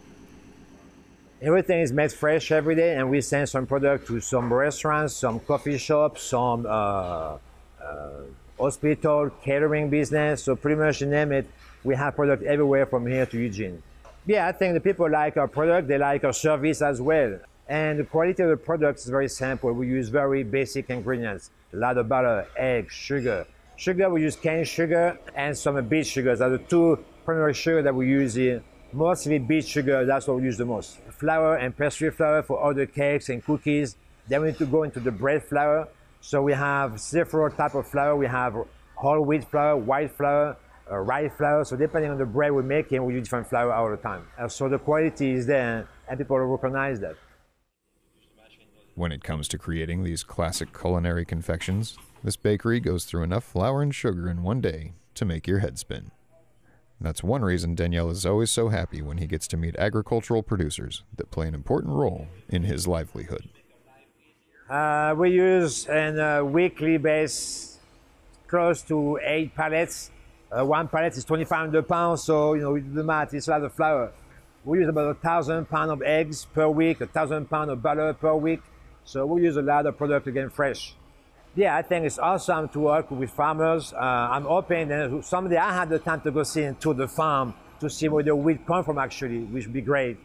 Everything 1.42 1.80
is 1.80 1.92
made 1.92 2.12
fresh 2.12 2.52
every 2.52 2.74
day, 2.74 2.96
and 2.96 3.08
we 3.08 3.22
send 3.22 3.48
some 3.48 3.66
product 3.66 4.06
to 4.08 4.20
some 4.20 4.52
restaurants, 4.52 5.14
some 5.14 5.40
coffee 5.40 5.78
shops, 5.78 6.22
some 6.22 6.66
uh, 6.66 7.38
uh, 7.82 8.10
hospital, 8.60 9.30
catering 9.42 9.90
business, 9.90 10.44
so 10.44 10.54
pretty 10.54 10.80
much 10.80 11.02
name 11.02 11.32
it, 11.32 11.46
we 11.82 11.94
have 11.96 12.14
product 12.14 12.42
everywhere 12.42 12.86
from 12.86 13.06
here 13.06 13.26
to 13.26 13.38
Eugene. 13.38 13.82
Yeah, 14.26 14.46
I 14.46 14.52
think 14.52 14.74
the 14.74 14.80
people 14.80 15.10
like 15.10 15.36
our 15.36 15.48
product, 15.48 15.88
they 15.88 15.98
like 15.98 16.24
our 16.24 16.32
service 16.32 16.82
as 16.82 17.00
well. 17.00 17.38
And 17.68 18.00
the 18.00 18.04
quality 18.04 18.42
of 18.42 18.50
the 18.50 18.56
product 18.56 18.98
is 18.98 19.06
very 19.06 19.28
simple. 19.28 19.72
We 19.72 19.86
use 19.86 20.08
very 20.08 20.42
basic 20.42 20.90
ingredients, 20.90 21.50
a 21.72 21.76
lot 21.76 21.96
of 21.96 22.08
butter, 22.08 22.46
egg, 22.56 22.90
sugar. 22.90 23.46
Sugar, 23.76 24.10
we 24.10 24.22
use 24.22 24.36
cane 24.36 24.64
sugar 24.64 25.18
and 25.34 25.56
some 25.56 25.82
beet 25.88 26.06
sugars 26.06 26.40
are 26.40 26.50
the 26.50 26.58
two 26.58 27.02
primary 27.24 27.54
sugar 27.54 27.80
that 27.80 27.94
we 27.94 28.08
use 28.08 28.34
here. 28.34 28.62
Mostly 28.92 29.38
beet 29.38 29.66
sugar, 29.66 30.04
that's 30.04 30.26
what 30.26 30.36
we 30.38 30.42
use 30.42 30.58
the 30.58 30.66
most. 30.66 30.98
Flour 31.12 31.56
and 31.56 31.76
pastry 31.76 32.10
flour 32.10 32.42
for 32.42 32.74
the 32.74 32.86
cakes 32.86 33.28
and 33.28 33.42
cookies. 33.44 33.96
Then 34.28 34.42
we 34.42 34.48
need 34.48 34.58
to 34.58 34.66
go 34.66 34.82
into 34.82 35.00
the 35.00 35.12
bread 35.12 35.44
flour. 35.44 35.88
So 36.20 36.42
we 36.42 36.52
have 36.52 37.00
several 37.00 37.50
type 37.50 37.74
of 37.74 37.86
flour. 37.86 38.14
We 38.16 38.26
have 38.26 38.54
whole 38.94 39.22
wheat 39.22 39.44
flour, 39.44 39.76
white 39.76 40.12
flour, 40.12 40.56
uh, 40.90 40.98
rye 40.98 41.28
flour. 41.28 41.64
So 41.64 41.76
depending 41.76 42.10
on 42.10 42.18
the 42.18 42.26
bread 42.26 42.52
we're 42.52 42.62
making, 42.62 43.04
we 43.04 43.14
use 43.14 43.24
different 43.24 43.48
flour 43.48 43.72
all 43.72 43.90
the 43.90 43.96
time. 43.96 44.26
Uh, 44.38 44.48
so 44.48 44.68
the 44.68 44.78
quality 44.78 45.32
is 45.32 45.46
there, 45.46 45.88
and 46.08 46.18
people 46.18 46.38
recognize 46.38 47.00
that. 47.00 47.16
When 48.94 49.12
it 49.12 49.24
comes 49.24 49.48
to 49.48 49.58
creating 49.58 50.04
these 50.04 50.22
classic 50.22 50.78
culinary 50.78 51.24
confections, 51.24 51.96
this 52.22 52.36
bakery 52.36 52.80
goes 52.80 53.06
through 53.06 53.22
enough 53.22 53.44
flour 53.44 53.80
and 53.80 53.94
sugar 53.94 54.28
in 54.28 54.42
one 54.42 54.60
day 54.60 54.92
to 55.14 55.24
make 55.24 55.46
your 55.46 55.60
head 55.60 55.78
spin. 55.78 56.10
That's 57.00 57.22
one 57.22 57.40
reason 57.40 57.74
Danielle 57.74 58.10
is 58.10 58.26
always 58.26 58.50
so 58.50 58.68
happy 58.68 59.00
when 59.00 59.16
he 59.16 59.26
gets 59.26 59.48
to 59.48 59.56
meet 59.56 59.74
agricultural 59.76 60.42
producers 60.42 61.02
that 61.16 61.30
play 61.30 61.48
an 61.48 61.54
important 61.54 61.94
role 61.94 62.28
in 62.50 62.64
his 62.64 62.86
livelihood. 62.86 63.48
Uh, 64.70 65.12
we 65.18 65.30
use 65.30 65.88
on 65.88 66.16
a 66.20 66.44
weekly 66.44 66.96
base 66.96 67.76
close 68.46 68.82
to 68.82 69.18
eight 69.24 69.52
pallets. 69.52 70.12
Uh, 70.48 70.64
one 70.64 70.86
pallet 70.86 71.16
is 71.16 71.24
2,500 71.24 71.88
pounds, 71.88 72.22
so 72.22 72.54
you 72.54 72.62
know 72.62 72.70
we 72.70 72.80
do 72.80 72.92
the 72.92 73.02
math. 73.02 73.34
It's 73.34 73.48
a 73.48 73.50
lot 73.50 73.64
of 73.64 73.74
flour. 73.74 74.12
We 74.64 74.78
use 74.78 74.88
about 74.88 75.10
a 75.10 75.14
thousand 75.14 75.68
pounds 75.68 75.90
of 75.90 76.02
eggs 76.02 76.44
per 76.44 76.68
week, 76.68 77.00
a 77.00 77.08
thousand 77.08 77.50
pounds 77.50 77.70
of 77.70 77.82
butter 77.82 78.12
per 78.14 78.32
week. 78.36 78.60
So 79.04 79.26
we 79.26 79.42
use 79.42 79.56
a 79.56 79.62
lot 79.62 79.86
of 79.86 79.98
product 79.98 80.32
get 80.32 80.52
fresh. 80.52 80.94
Yeah, 81.56 81.74
I 81.74 81.82
think 81.82 82.06
it's 82.06 82.20
awesome 82.20 82.68
to 82.68 82.78
work 82.78 83.10
with 83.10 83.30
farmers. 83.30 83.92
Uh, 83.92 83.96
I'm 83.96 84.44
hoping 84.44 84.86
that 84.86 85.24
someday 85.24 85.56
I 85.56 85.74
have 85.74 85.88
the 85.88 85.98
time 85.98 86.20
to 86.20 86.30
go 86.30 86.44
see 86.44 86.62
into 86.62 86.94
the 86.94 87.08
farm 87.08 87.54
to 87.80 87.90
see 87.90 88.08
where 88.08 88.22
the 88.22 88.36
wheat 88.36 88.64
come 88.64 88.84
from 88.84 88.98
actually, 88.98 89.40
which 89.40 89.64
would 89.64 89.74
be 89.74 89.80
great. 89.80 90.16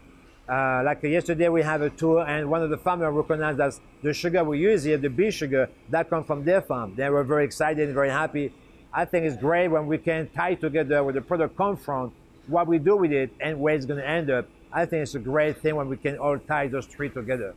Uh, 0.48 0.84
like 0.86 1.02
yesterday, 1.02 1.50
we 1.50 1.64
have 1.64 1.82
a 1.82 1.90
tour, 1.90 2.24
and 2.28 2.48
one 2.50 2.62
of 2.62 2.70
the 2.70 2.78
farmers 2.78 3.12
recognized 3.12 3.58
that 3.58 3.80
the 4.04 4.14
sugar 4.14 4.44
we 4.44 4.60
use 4.60 4.84
here, 4.84 4.98
the 4.98 5.10
bee 5.10 5.32
sugar, 5.32 5.68
that 5.90 6.08
comes 6.08 6.28
from 6.28 6.44
their 6.44 6.62
farm. 6.62 6.94
They 6.96 7.10
were 7.10 7.24
very 7.24 7.46
excited 7.46 7.86
and 7.86 7.96
very 7.96 8.12
happy. 8.12 8.54
I 8.94 9.06
think 9.06 9.25
it's 9.25 9.38
great 9.38 9.70
when 9.70 9.88
we 9.88 9.98
can 9.98 10.30
tie 10.30 10.54
together 10.54 11.04
where 11.04 11.14
the 11.14 11.22
product 11.22 11.58
comes 11.58 11.84
from, 11.84 12.14
what 12.46 12.68
we 12.68 12.78
do 12.78 12.96
with 12.96 13.12
it, 13.12 13.32
and 13.42 13.60
where 13.60 13.74
it's 13.74 13.88
going 13.88 14.00
to 14.00 14.08
end 14.08 14.30
up. 14.30 14.48
I 14.72 14.86
think 14.86 15.02
it's 15.02 15.16
a 15.16 15.20
great 15.20 15.58
thing 15.58 15.75
when 15.75 15.90
we 15.90 15.98
can 15.98 16.18
all 16.20 16.38
tie 16.38 16.68
those 16.68 16.86
three 16.86 17.10
together. 17.10 17.56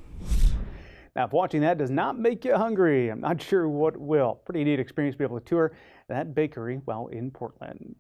Now, 1.14 1.26
if 1.26 1.33
watching 1.33 1.61
that 1.62 1.76
does 1.76 1.90
not 1.90 2.18
make 2.18 2.45
you 2.45 2.54
hungry, 2.54 3.11
I'm 3.11 3.21
not 3.21 3.42
sure 3.42 3.68
what 3.68 3.97
will. 3.99 4.40
Pretty 4.47 4.64
neat 4.64 4.80
experience 4.80 5.14
to 5.14 5.18
be 5.18 5.25
able 5.25 5.40
to 5.40 5.45
tour 5.45 5.73
that 6.09 6.35
bakery 6.35 6.80
while 6.87 7.09
in 7.09 7.30
Portland. 7.33 7.97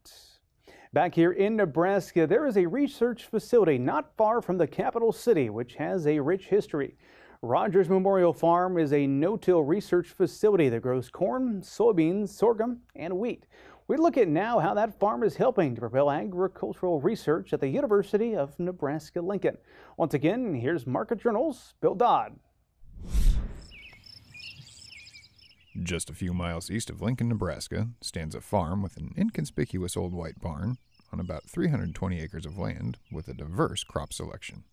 Back 0.94 1.14
here 1.14 1.32
in 1.32 1.56
Nebraska, 1.56 2.26
there 2.26 2.46
is 2.46 2.56
a 2.56 2.64
research 2.64 3.26
facility 3.26 3.76
not 3.76 4.16
far 4.16 4.40
from 4.40 4.56
the 4.56 4.66
capital 4.66 5.12
city, 5.12 5.50
which 5.50 5.74
has 5.74 6.06
a 6.06 6.18
rich 6.18 6.46
history. 6.46 6.96
Rogers 7.42 7.90
Memorial 7.90 8.32
Farm 8.32 8.78
is 8.78 8.94
a 8.94 9.06
no-till 9.06 9.62
research 9.62 10.08
facility 10.08 10.70
that 10.70 10.80
grows 10.80 11.10
corn, 11.10 11.60
soybeans, 11.60 12.30
sorghum, 12.30 12.80
and 12.96 13.18
wheat. 13.18 13.44
We 13.86 13.98
look 13.98 14.16
at 14.16 14.28
now 14.28 14.60
how 14.60 14.72
that 14.74 14.98
farm 14.98 15.22
is 15.22 15.36
helping 15.36 15.74
to 15.74 15.80
propel 15.82 16.10
agricultural 16.10 17.02
research 17.02 17.52
at 17.52 17.60
the 17.60 17.68
University 17.68 18.34
of 18.34 18.58
Nebraska-Lincoln. 18.58 19.58
Once 19.98 20.14
again, 20.14 20.54
here's 20.54 20.86
Market 20.86 21.20
Journal's 21.20 21.74
Bill 21.82 21.94
Dodd. 21.94 22.38
Just 25.82 26.10
a 26.10 26.14
few 26.14 26.34
miles 26.34 26.70
east 26.70 26.90
of 26.90 27.00
Lincoln, 27.00 27.28
Nebraska, 27.28 27.88
stands 28.00 28.34
a 28.34 28.40
farm 28.40 28.82
with 28.82 28.96
an 28.96 29.14
inconspicuous 29.16 29.96
old 29.96 30.12
white 30.12 30.40
barn 30.40 30.76
on 31.12 31.20
about 31.20 31.44
320 31.44 32.20
acres 32.20 32.44
of 32.44 32.58
land 32.58 32.98
with 33.12 33.28
a 33.28 33.34
diverse 33.34 33.84
crop 33.84 34.12
selection. 34.12 34.64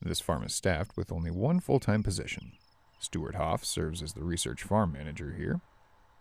This 0.00 0.20
farm 0.20 0.44
is 0.44 0.54
staffed 0.54 0.96
with 0.96 1.10
only 1.10 1.32
one 1.32 1.58
full 1.58 1.80
time 1.80 2.04
position. 2.04 2.52
Stuart 3.00 3.34
Hoff 3.34 3.64
serves 3.64 4.02
as 4.02 4.12
the 4.12 4.22
research 4.22 4.62
farm 4.62 4.92
manager 4.92 5.34
here. 5.36 5.62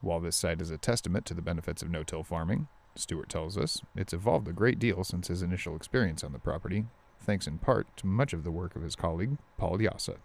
While 0.02 0.22
this 0.22 0.38
site 0.38 0.62
is 0.62 0.72
a 0.72 0.78
testament 0.78 1.26
to 1.28 1.36
the 1.36 1.42
benefits 1.42 1.84
of 1.84 1.92
no 1.92 2.04
till 2.04 2.24
farming, 2.24 2.68
Stuart 2.96 3.30
tells 3.30 3.58
us 3.58 3.82
it's 3.96 4.14
evolved 4.14 4.48
a 4.48 4.54
great 4.54 4.80
deal 4.80 5.04
since 5.04 5.28
his 5.28 5.44
initial 5.44 5.76
experience 5.76 6.24
on 6.24 6.32
the 6.32 6.40
property, 6.40 6.86
thanks 7.22 7.46
in 7.46 7.60
part 7.60 7.96
to 7.98 8.08
much 8.08 8.34
of 8.34 8.44
the 8.44 8.52
work 8.52 8.76
of 8.76 8.82
his 8.82 8.96
colleague, 8.96 9.38
Paul 9.58 9.78
Jasa. 9.78 10.18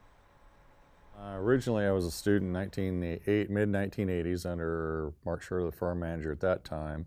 Uh, 1.17 1.37
originally, 1.37 1.85
I 1.85 1.93
was 1.93 2.05
a 2.05 2.11
student 2.11 2.57
in 2.57 3.01
mid 3.03 3.69
1980s 3.69 4.47
under 4.47 5.13
Mark 5.25 5.43
Schroeder, 5.43 5.67
the 5.67 5.77
farm 5.77 6.01
manager 6.01 6.33
at 6.33 6.41
that 6.41 6.65
time. 6.65 7.07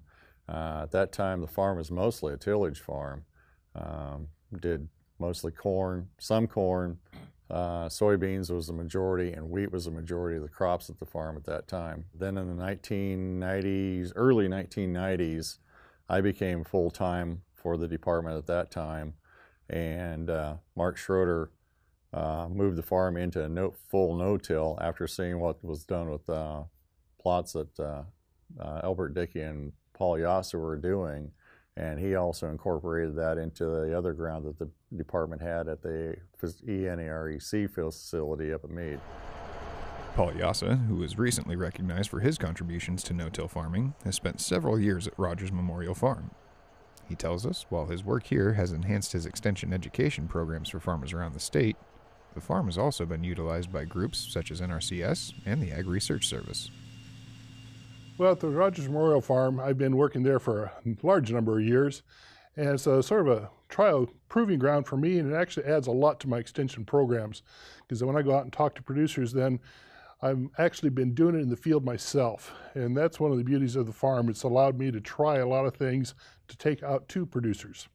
Uh, 0.49 0.81
at 0.83 0.91
that 0.91 1.11
time, 1.11 1.41
the 1.41 1.47
farm 1.47 1.77
was 1.77 1.91
mostly 1.91 2.33
a 2.33 2.37
tillage 2.37 2.79
farm. 2.79 3.25
Um, 3.75 4.29
did 4.59 4.87
mostly 5.19 5.51
corn, 5.51 6.07
some 6.17 6.47
corn, 6.47 6.99
uh, 7.49 7.87
soybeans 7.87 8.51
was 8.51 8.67
the 8.67 8.73
majority, 8.73 9.33
and 9.33 9.49
wheat 9.49 9.71
was 9.71 9.85
the 9.85 9.91
majority 9.91 10.37
of 10.37 10.43
the 10.43 10.49
crops 10.49 10.89
at 10.89 10.99
the 10.99 11.05
farm 11.05 11.37
at 11.37 11.45
that 11.45 11.67
time. 11.67 12.05
Then 12.13 12.37
in 12.37 12.55
the 12.55 12.63
1990s, 12.63 14.11
early 14.15 14.47
1990s, 14.47 15.57
I 16.09 16.21
became 16.21 16.63
full 16.63 16.91
time 16.91 17.41
for 17.53 17.77
the 17.77 17.87
department 17.87 18.37
at 18.37 18.47
that 18.47 18.71
time, 18.71 19.13
and 19.69 20.29
uh, 20.29 20.55
Mark 20.75 20.97
Schroeder 20.97 21.51
uh, 22.13 22.47
moved 22.49 22.77
the 22.77 22.83
farm 22.83 23.17
into 23.17 23.43
a 23.43 23.49
no, 23.49 23.73
full 23.89 24.15
no-till 24.15 24.77
after 24.81 25.07
seeing 25.07 25.39
what 25.39 25.63
was 25.63 25.83
done 25.83 26.09
with 26.09 26.29
uh, 26.29 26.63
plots 27.21 27.53
that 27.53 27.79
uh, 27.79 28.03
uh 28.59 28.81
Elbert 28.83 29.13
Dickey 29.13 29.41
and 29.41 29.73
Paul 29.93 30.17
Jasa 30.17 30.59
were 30.59 30.77
doing. 30.77 31.31
And 31.75 31.99
he 31.99 32.15
also 32.15 32.49
incorporated 32.49 33.15
that 33.17 33.37
into 33.37 33.65
the 33.65 33.95
other 33.95 34.13
ground 34.13 34.45
that 34.45 34.57
the 34.57 34.69
department 34.95 35.43
had 35.43 35.67
at 35.67 35.83
the 35.83 36.15
ENREC 36.41 37.69
facility 37.69 38.51
up 38.51 38.63
at 38.63 38.71
Mead. 38.71 38.99
Paul 40.15 40.31
Jasa, 40.31 40.87
who 40.87 40.95
was 40.95 41.19
recently 41.19 41.55
recognized 41.55 42.09
for 42.09 42.21
his 42.21 42.39
contributions 42.39 43.03
to 43.03 43.13
no-till 43.13 43.47
farming, 43.47 43.93
has 44.03 44.15
spent 44.15 44.41
several 44.41 44.79
years 44.79 45.05
at 45.05 45.13
Rogers 45.19 45.51
Memorial 45.51 45.93
Farm. 45.93 46.31
He 47.07 47.13
tells 47.13 47.45
us 47.45 47.67
while 47.69 47.85
his 47.85 48.03
work 48.03 48.25
here 48.25 48.53
has 48.53 48.71
enhanced 48.71 49.11
his 49.11 49.27
extension 49.27 49.71
education 49.71 50.27
programs 50.27 50.69
for 50.69 50.79
farmers 50.79 51.13
around 51.13 51.33
the 51.33 51.39
state, 51.39 51.77
the 52.38 52.41
farm 52.41 52.67
has 52.67 52.77
also 52.77 53.03
been 53.03 53.24
utilized 53.24 53.74
by 53.74 53.84
groups 53.84 54.20
such 54.32 54.51
as 54.51 54.62
NRCS 54.62 55.34
and 55.48 55.60
the 55.60 55.72
Ag 55.72 55.88
Research 55.88 56.27
Service. 56.27 56.70
Well, 58.20 58.34
at 58.34 58.41
the 58.41 58.50
Rogers 58.50 58.88
Memorial 58.88 59.22
Farm, 59.22 59.60
I've 59.60 59.79
been 59.79 59.98
working 59.98 60.22
there 60.22 60.38
for 60.38 60.65
a 60.65 60.96
large 61.01 61.32
number 61.32 61.58
of 61.58 61.65
years, 61.65 62.03
and 62.56 62.70
it's 62.70 62.86
a 62.86 63.01
sort 63.01 63.27
of 63.27 63.36
a 63.39 63.50
trial 63.70 64.08
proving 64.29 64.60
ground 64.60 64.86
for 64.86 64.98
me, 64.98 65.17
and 65.17 65.34
it 65.34 65.36
actually 65.36 65.65
adds 65.65 65.88
a 65.88 65.91
lot 65.91 66.20
to 66.20 66.29
my 66.29 66.38
extension 66.38 66.86
programs. 66.86 67.41
Because 67.88 68.03
when 68.03 68.15
I 68.15 68.22
go 68.22 68.36
out 68.36 68.44
and 68.44 68.53
talk 68.53 68.75
to 68.75 68.84
producers, 68.84 69.34
then 69.34 69.60
I've 70.22 70.48
actually 70.60 70.91
been 70.91 71.15
doing 71.15 71.34
it 71.34 71.41
in 71.41 71.50
the 71.50 71.56
field 71.56 71.84
myself, 71.84 72.53
and 72.75 72.96
that's 72.96 73.20
one 73.20 73.32
of 73.32 73.39
the 73.39 73.44
beauties 73.44 73.75
of 73.75 73.88
the 73.88 73.94
farm. 73.94 74.29
It's 74.29 74.44
allowed 74.44 74.77
me 74.77 74.91
to 74.91 75.01
try 75.01 75.38
a 75.38 75.48
lot 75.48 75.65
of 75.65 75.75
things 75.75 76.13
to 76.50 76.58
take 76.58 76.84
out 76.84 77.08
to 77.10 77.25
producers. 77.25 77.88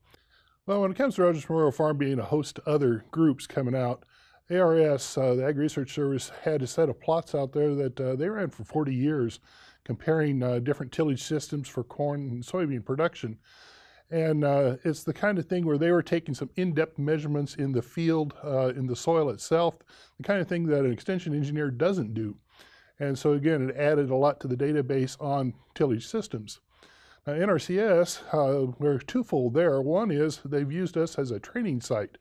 Well, 0.65 0.81
when 0.81 0.91
it 0.91 0.97
comes 0.97 1.15
to 1.15 1.23
Rogers 1.23 1.47
Memorial 1.47 1.71
Farm 1.71 1.97
being 1.97 2.19
a 2.19 2.25
host 2.25 2.57
to 2.57 2.69
other 2.69 3.05
groups 3.11 3.47
coming 3.47 3.75
out, 3.75 4.03
ARS, 4.49 5.17
uh, 5.17 5.35
the 5.35 5.45
Ag 5.45 5.57
Research 5.57 5.93
Service, 5.93 6.31
had 6.43 6.61
a 6.61 6.67
set 6.67 6.89
of 6.89 6.99
plots 6.99 7.33
out 7.33 7.53
there 7.53 7.73
that 7.75 7.99
uh, 7.99 8.15
they 8.15 8.27
ran 8.27 8.49
for 8.49 8.63
40 8.63 8.93
years 8.93 9.39
comparing 9.85 10.43
uh, 10.43 10.59
different 10.59 10.91
tillage 10.91 11.23
systems 11.23 11.67
for 11.67 11.83
corn 11.83 12.29
and 12.29 12.43
soybean 12.43 12.83
production. 12.85 13.37
And 14.11 14.43
uh, 14.43 14.77
it's 14.83 15.03
the 15.03 15.13
kind 15.13 15.39
of 15.39 15.47
thing 15.47 15.65
where 15.65 15.77
they 15.77 15.91
were 15.91 16.03
taking 16.03 16.35
some 16.35 16.49
in 16.55 16.73
depth 16.73 16.99
measurements 16.99 17.55
in 17.55 17.71
the 17.71 17.81
field, 17.81 18.33
uh, 18.43 18.67
in 18.67 18.85
the 18.85 18.95
soil 18.95 19.29
itself, 19.29 19.79
the 20.17 20.23
kind 20.23 20.41
of 20.41 20.47
thing 20.47 20.67
that 20.67 20.85
an 20.85 20.91
extension 20.91 21.33
engineer 21.33 21.71
doesn't 21.71 22.13
do. 22.13 22.35
And 22.99 23.17
so, 23.17 23.33
again, 23.33 23.69
it 23.69 23.75
added 23.75 24.09
a 24.09 24.15
lot 24.15 24.39
to 24.41 24.47
the 24.47 24.55
database 24.55 25.19
on 25.19 25.53
tillage 25.73 26.05
systems. 26.05 26.59
Now, 27.25 27.33
NRCS, 27.33 28.21
uh, 28.33 28.73
we're 28.77 28.99
twofold 28.99 29.53
there. 29.53 29.81
One 29.81 30.11
is 30.11 30.41
they've 30.45 30.71
used 30.71 30.97
us 30.97 31.17
as 31.17 31.31
a 31.31 31.39
training 31.39 31.81
site 31.81 32.17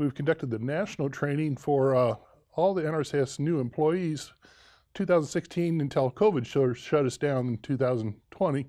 We've 0.00 0.14
conducted 0.14 0.48
the 0.48 0.58
national 0.58 1.10
training 1.10 1.58
for 1.58 1.94
uh, 1.94 2.14
all 2.54 2.72
the 2.72 2.84
NRCS 2.84 3.38
new 3.38 3.60
employees 3.60 4.32
2016 4.94 5.78
until 5.78 6.10
COVID 6.10 6.46
shut, 6.46 6.74
shut 6.78 7.04
us 7.04 7.18
down 7.18 7.48
in 7.48 7.58
2020. 7.58 8.66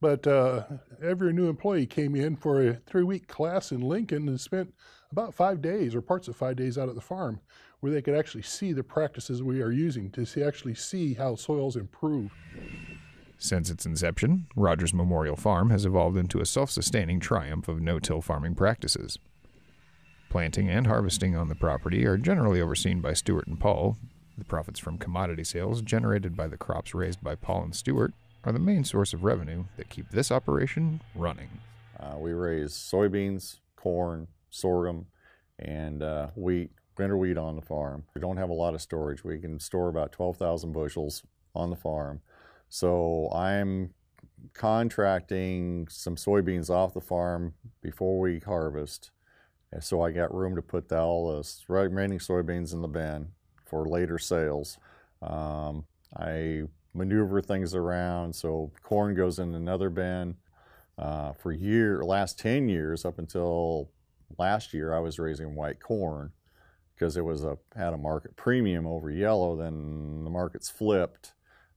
But 0.00 0.26
uh, 0.26 0.62
every 1.02 1.34
new 1.34 1.50
employee 1.50 1.84
came 1.84 2.16
in 2.16 2.36
for 2.36 2.66
a 2.66 2.74
three 2.86 3.02
week 3.02 3.28
class 3.28 3.70
in 3.70 3.82
Lincoln 3.82 4.30
and 4.30 4.40
spent 4.40 4.72
about 5.12 5.34
five 5.34 5.60
days 5.60 5.94
or 5.94 6.00
parts 6.00 6.26
of 6.26 6.36
five 6.36 6.56
days 6.56 6.78
out 6.78 6.88
at 6.88 6.94
the 6.94 7.02
farm 7.02 7.38
where 7.80 7.92
they 7.92 8.00
could 8.00 8.16
actually 8.16 8.42
see 8.42 8.72
the 8.72 8.82
practices 8.82 9.42
we 9.42 9.60
are 9.60 9.72
using 9.72 10.10
to 10.12 10.24
see, 10.24 10.42
actually 10.42 10.74
see 10.74 11.12
how 11.12 11.36
soils 11.36 11.76
improve. 11.76 12.32
Since 13.36 13.68
its 13.68 13.84
inception, 13.84 14.46
Rogers 14.56 14.94
Memorial 14.94 15.36
Farm 15.36 15.68
has 15.68 15.84
evolved 15.84 16.16
into 16.16 16.40
a 16.40 16.46
self 16.46 16.70
sustaining 16.70 17.20
triumph 17.20 17.68
of 17.68 17.82
no 17.82 17.98
till 17.98 18.22
farming 18.22 18.54
practices. 18.54 19.18
Planting 20.36 20.68
and 20.68 20.86
harvesting 20.86 21.34
on 21.34 21.48
the 21.48 21.54
property 21.54 22.04
are 22.04 22.18
generally 22.18 22.60
overseen 22.60 23.00
by 23.00 23.14
Stewart 23.14 23.46
and 23.46 23.58
Paul. 23.58 23.96
The 24.36 24.44
profits 24.44 24.78
from 24.78 24.98
commodity 24.98 25.44
sales 25.44 25.80
generated 25.80 26.36
by 26.36 26.46
the 26.46 26.58
crops 26.58 26.94
raised 26.94 27.24
by 27.24 27.36
Paul 27.36 27.62
and 27.62 27.74
Stewart 27.74 28.12
are 28.44 28.52
the 28.52 28.58
main 28.58 28.84
source 28.84 29.14
of 29.14 29.24
revenue 29.24 29.64
that 29.78 29.88
keep 29.88 30.10
this 30.10 30.30
operation 30.30 31.00
running. 31.14 31.48
Uh, 31.98 32.18
we 32.18 32.34
raise 32.34 32.74
soybeans, 32.74 33.60
corn, 33.76 34.28
sorghum, 34.50 35.06
and 35.58 36.02
uh, 36.02 36.26
wheat, 36.34 36.70
winter 36.98 37.16
wheat 37.16 37.38
on 37.38 37.56
the 37.56 37.62
farm. 37.62 38.04
We 38.14 38.20
don't 38.20 38.36
have 38.36 38.50
a 38.50 38.52
lot 38.52 38.74
of 38.74 38.82
storage. 38.82 39.24
We 39.24 39.38
can 39.38 39.58
store 39.58 39.88
about 39.88 40.12
12,000 40.12 40.70
bushels 40.70 41.22
on 41.54 41.70
the 41.70 41.76
farm. 41.76 42.20
So 42.68 43.30
I'm 43.32 43.94
contracting 44.52 45.88
some 45.88 46.16
soybeans 46.16 46.68
off 46.68 46.92
the 46.92 47.00
farm 47.00 47.54
before 47.80 48.20
we 48.20 48.40
harvest 48.40 49.12
and 49.72 49.82
so 49.82 50.02
I 50.02 50.10
got 50.10 50.34
room 50.34 50.56
to 50.56 50.62
put 50.62 50.88
the, 50.88 50.98
all 50.98 51.36
the 51.36 51.48
remaining 51.68 52.18
soybeans 52.18 52.72
in 52.72 52.82
the 52.82 52.88
bin 52.88 53.28
for 53.64 53.86
later 53.86 54.18
sales. 54.18 54.78
Um, 55.22 55.84
I 56.16 56.62
maneuver 56.94 57.42
things 57.42 57.74
around 57.74 58.34
so 58.34 58.72
corn 58.82 59.14
goes 59.14 59.38
in 59.38 59.54
another 59.54 59.90
bin. 59.90 60.36
Uh, 60.98 61.32
for 61.34 61.52
year 61.52 62.02
last 62.02 62.38
10 62.38 62.70
years 62.70 63.04
up 63.04 63.18
until 63.18 63.90
last 64.38 64.72
year 64.72 64.94
I 64.94 64.98
was 64.98 65.18
raising 65.18 65.54
white 65.54 65.78
corn 65.78 66.32
because 66.94 67.18
it 67.18 67.24
was 67.24 67.44
a 67.44 67.58
had 67.74 67.92
a 67.92 67.98
market 67.98 68.34
premium 68.36 68.86
over 68.86 69.10
yellow 69.10 69.56
then 69.56 70.24
the 70.24 70.30
markets 70.30 70.70
flipped 70.70 71.34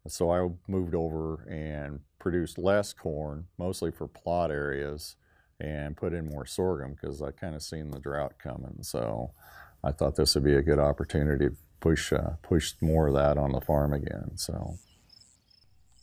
so 0.08 0.32
I 0.32 0.50
moved 0.72 0.96
over 0.96 1.46
and 1.50 2.00
produced 2.18 2.58
less 2.58 2.94
corn 2.94 3.48
mostly 3.58 3.92
for 3.92 4.08
plot 4.08 4.52
areas 4.52 5.18
and 5.60 5.98
put 5.98 6.14
in 6.14 6.30
more 6.30 6.46
sorghum 6.46 6.94
because 6.94 7.22
I 7.22 7.32
kind 7.32 7.56
of 7.56 7.62
seen 7.62 7.92
the 7.92 8.00
drought 8.00 8.34
coming. 8.42 8.78
So 8.82 9.32
I 9.84 9.92
thought 9.92 10.16
this 10.16 10.36
would 10.36 10.44
be 10.44 10.56
a 10.56 10.62
good 10.62 10.80
opportunity 10.80 11.50
to 11.50 11.56
push 11.80 12.12
uh, 12.14 12.32
push 12.42 12.74
more 12.82 13.08
of 13.08 13.14
that 13.16 13.38
on 13.38 13.52
the 13.52 13.62
farm 13.62 13.94
again. 13.94 14.32
So. 14.36 14.78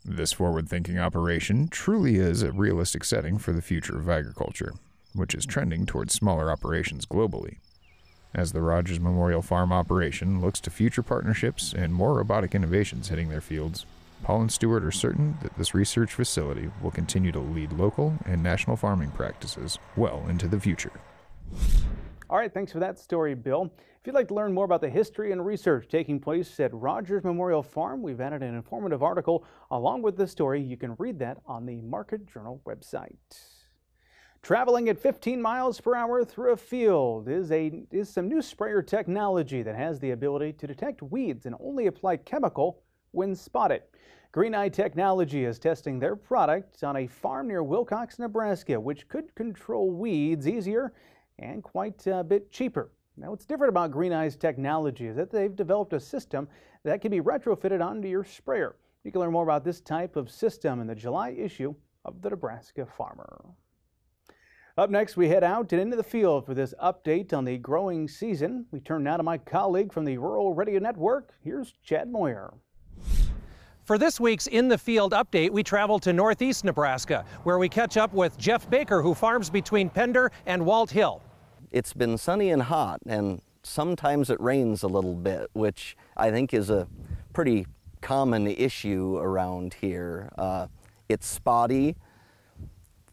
This 0.09 0.33
forward 0.33 0.69
thinking 0.69 1.01
operation 1.01 1.67
truly 1.69 2.17
is 2.17 2.43
a 2.43 2.53
realistic 2.53 3.03
setting 3.03 3.39
for 3.39 3.53
the 3.53 3.61
future 3.61 3.99
of 3.99 4.09
agriculture, 4.09 4.75
which 5.15 5.35
is 5.35 5.45
trending 5.45 5.85
towards 5.85 6.15
smaller 6.15 6.49
operations 6.49 7.07
globally. 7.07 7.57
as 8.37 8.53
the 8.53 8.61
Rogers 8.61 9.01
Memorial 9.01 9.41
Farm 9.41 9.73
operation 9.73 10.41
looks 10.43 10.61
to 10.61 10.71
future 10.71 11.03
partnerships 11.03 11.73
and 11.73 11.95
more 11.95 12.15
robotic 12.15 12.55
innovations 12.55 13.09
hitting 13.09 13.31
their 13.31 13.41
fields. 13.41 13.87
Paul 14.23 14.41
and 14.43 14.53
Stewart 14.53 14.85
are 14.85 14.91
certain 14.91 15.39
that 15.43 15.57
this 15.57 15.75
research 15.75 16.13
facility 16.13 16.71
will 16.83 16.91
continue 16.91 17.33
to 17.33 17.39
lead 17.39 17.73
local 17.73 18.15
and 18.25 18.43
national 18.43 18.77
farming 18.77 19.11
practices 19.11 19.79
well 19.97 20.25
into 20.29 20.49
the 20.49 20.59
future. 20.59 20.93
All 22.29 22.39
right, 22.39 22.53
thanks 22.53 22.73
for 22.73 22.81
that 22.81 22.99
story, 22.99 23.35
Bill. 23.35 23.71
If 23.79 24.07
you'd 24.07 24.15
like 24.15 24.29
to 24.29 24.35
learn 24.35 24.53
more 24.53 24.65
about 24.65 24.81
the 24.81 24.89
history 24.89 25.33
and 25.33 25.45
research 25.45 25.89
taking 25.89 26.19
place 26.19 26.59
at 26.59 26.73
Rogers 26.73 27.23
Memorial 27.25 27.63
Farm, 27.63 28.03
we've 28.03 28.21
added 28.21 28.43
an 28.43 28.55
informative 28.55 29.03
article 29.03 29.45
along 29.71 30.03
with 30.03 30.17
the 30.17 30.27
story. 30.27 30.61
You 30.61 30.77
can 30.77 30.97
read 30.99 31.19
that 31.21 31.39
on 31.47 31.67
the 31.67 31.81
Market 31.83 32.27
Journal 32.27 32.61
website. 32.67 33.17
Traveling 34.43 34.89
at 34.89 34.99
15 34.99 35.43
miles 35.43 35.81
per 35.81 35.97
hour 35.97 36.25
through 36.25 36.53
a 36.53 36.57
field 36.57 37.29
is, 37.29 37.51
a, 37.51 37.83
is 37.91 38.09
some 38.09 38.29
new 38.29 38.41
sprayer 38.41 38.81
technology 38.81 39.63
that 39.63 39.75
has 39.75 39.99
the 39.99 40.13
ability 40.13 40.53
to 40.53 40.69
detect 40.69 41.03
weeds 41.03 41.47
and 41.47 41.57
only 41.61 41.87
apply 41.87 42.19
chemical 42.19 42.83
when 43.17 43.35
spotted. 43.35 43.83
Greeneye 44.33 44.71
Technology 44.71 45.47
is 45.47 45.59
testing 45.59 45.99
their 45.99 46.15
product 46.15 46.85
on 46.85 46.97
a 46.97 47.07
farm 47.07 47.49
near 47.49 47.63
Wilcox, 47.63 48.19
Nebraska, 48.19 48.79
which 48.79 49.09
could 49.09 49.35
control 49.35 49.91
weeds 49.91 50.47
easier 50.47 50.93
and 51.39 51.63
quite 51.63 52.07
a 52.07 52.23
bit 52.23 52.53
cheaper. 52.53 52.93
Now, 53.17 53.31
what's 53.31 53.47
different 53.47 53.71
about 53.71 53.91
Green 53.91 54.13
Greeneye's 54.13 54.37
technology 54.37 55.07
is 55.07 55.17
that 55.17 55.31
they've 55.31 55.57
developed 55.57 55.95
a 55.95 56.01
system 56.01 56.47
that 56.85 57.01
can 57.01 57.11
be 57.11 57.23
retrofitted 57.23 57.83
onto 57.83 58.09
your 58.09 58.25
sprayer. 58.25 58.77
You 59.03 59.11
can 59.11 59.23
learn 59.23 59.33
more 59.33 59.45
about 59.45 59.65
this 59.65 59.81
type 59.81 60.17
of 60.17 60.31
system 60.31 60.81
in 60.83 60.87
the 60.87 60.95
July 60.95 61.31
issue 61.31 61.75
of 62.05 62.21
the 62.21 62.29
Nebraska 62.29 62.85
Farmer. 62.85 63.47
Up 64.77 64.91
next, 64.91 65.17
we 65.17 65.29
head 65.29 65.43
out 65.43 65.73
and 65.73 65.81
into 65.81 65.97
the 65.97 66.03
field 66.03 66.45
for 66.45 66.53
this 66.53 66.75
update 66.83 67.33
on 67.33 67.47
the 67.47 67.57
growing 67.57 68.09
season. 68.09 68.67
We 68.71 68.81
turn 68.81 69.05
now 69.05 69.17
to 69.17 69.23
my 69.23 69.39
colleague 69.39 69.95
from 69.95 70.05
the 70.05 70.19
Rural 70.19 70.53
Radio 70.53 70.81
Network. 70.81 71.33
Here's 71.43 71.73
Chad 71.83 72.13
Moyer. 72.13 72.53
For 73.87 73.99
this 73.99 74.19
week's 74.19 74.49
In 74.49 74.67
the 74.67 74.77
Field 74.77 75.13
update, 75.13 75.51
we 75.51 75.63
travel 75.63 76.01
to 76.01 76.13
northeast 76.13 76.65
Nebraska, 76.65 77.25
where 77.45 77.57
we 77.57 77.69
catch 77.69 77.97
up 77.97 78.13
with 78.13 78.37
Jeff 78.37 78.69
Baker, 78.69 79.01
who 79.01 79.15
farms 79.15 79.49
between 79.49 79.91
Pender 79.91 80.33
and 80.45 80.63
Walthill. 80.63 81.21
It's 81.71 81.93
been 81.93 82.19
sunny 82.19 82.51
and 82.51 82.63
hot, 82.63 82.99
and 83.07 83.41
sometimes 83.63 84.29
it 84.29 84.41
rains 84.41 84.83
a 84.83 84.89
little 84.89 85.15
bit, 85.15 85.51
which 85.53 85.97
I 86.17 86.33
think 86.33 86.53
is 86.53 86.69
a 86.69 86.89
pretty 87.33 87.69
common 88.01 88.49
issue 88.49 89.19
around 89.19 89.75
here. 89.75 90.33
Uh, 90.37 90.67
it's 91.09 91.29
spotty. 91.29 91.95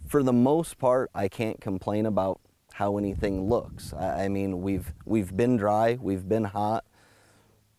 For 0.08 0.24
the 0.24 0.34
most 0.34 0.80
part, 0.80 1.12
I 1.14 1.28
can't 1.28 1.62
complain 1.62 2.08
about 2.08 2.42
how 2.74 2.98
anything 2.98 3.48
looks. 3.48 3.94
I, 3.94 4.24
I 4.24 4.28
mean, 4.28 4.64
we've 4.64 4.92
we've 5.06 5.38
been 5.38 5.56
dry, 5.56 6.00
we've 6.02 6.28
been 6.28 6.46
hot. 6.46 6.84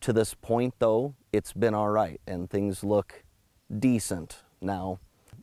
To 0.05 0.13
this 0.13 0.35
point, 0.35 0.75
though, 0.81 1.15
it's 1.33 1.55
been 1.55 1.73
all 1.73 1.89
right, 1.89 2.21
and 2.27 2.51
things 2.51 2.85
look 2.85 3.25
decent 3.75 4.43
now. 4.61 4.99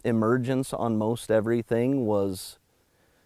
Emergence 0.05 0.71
on 0.71 0.99
most 0.99 1.31
everything 1.31 2.05
was 2.05 2.59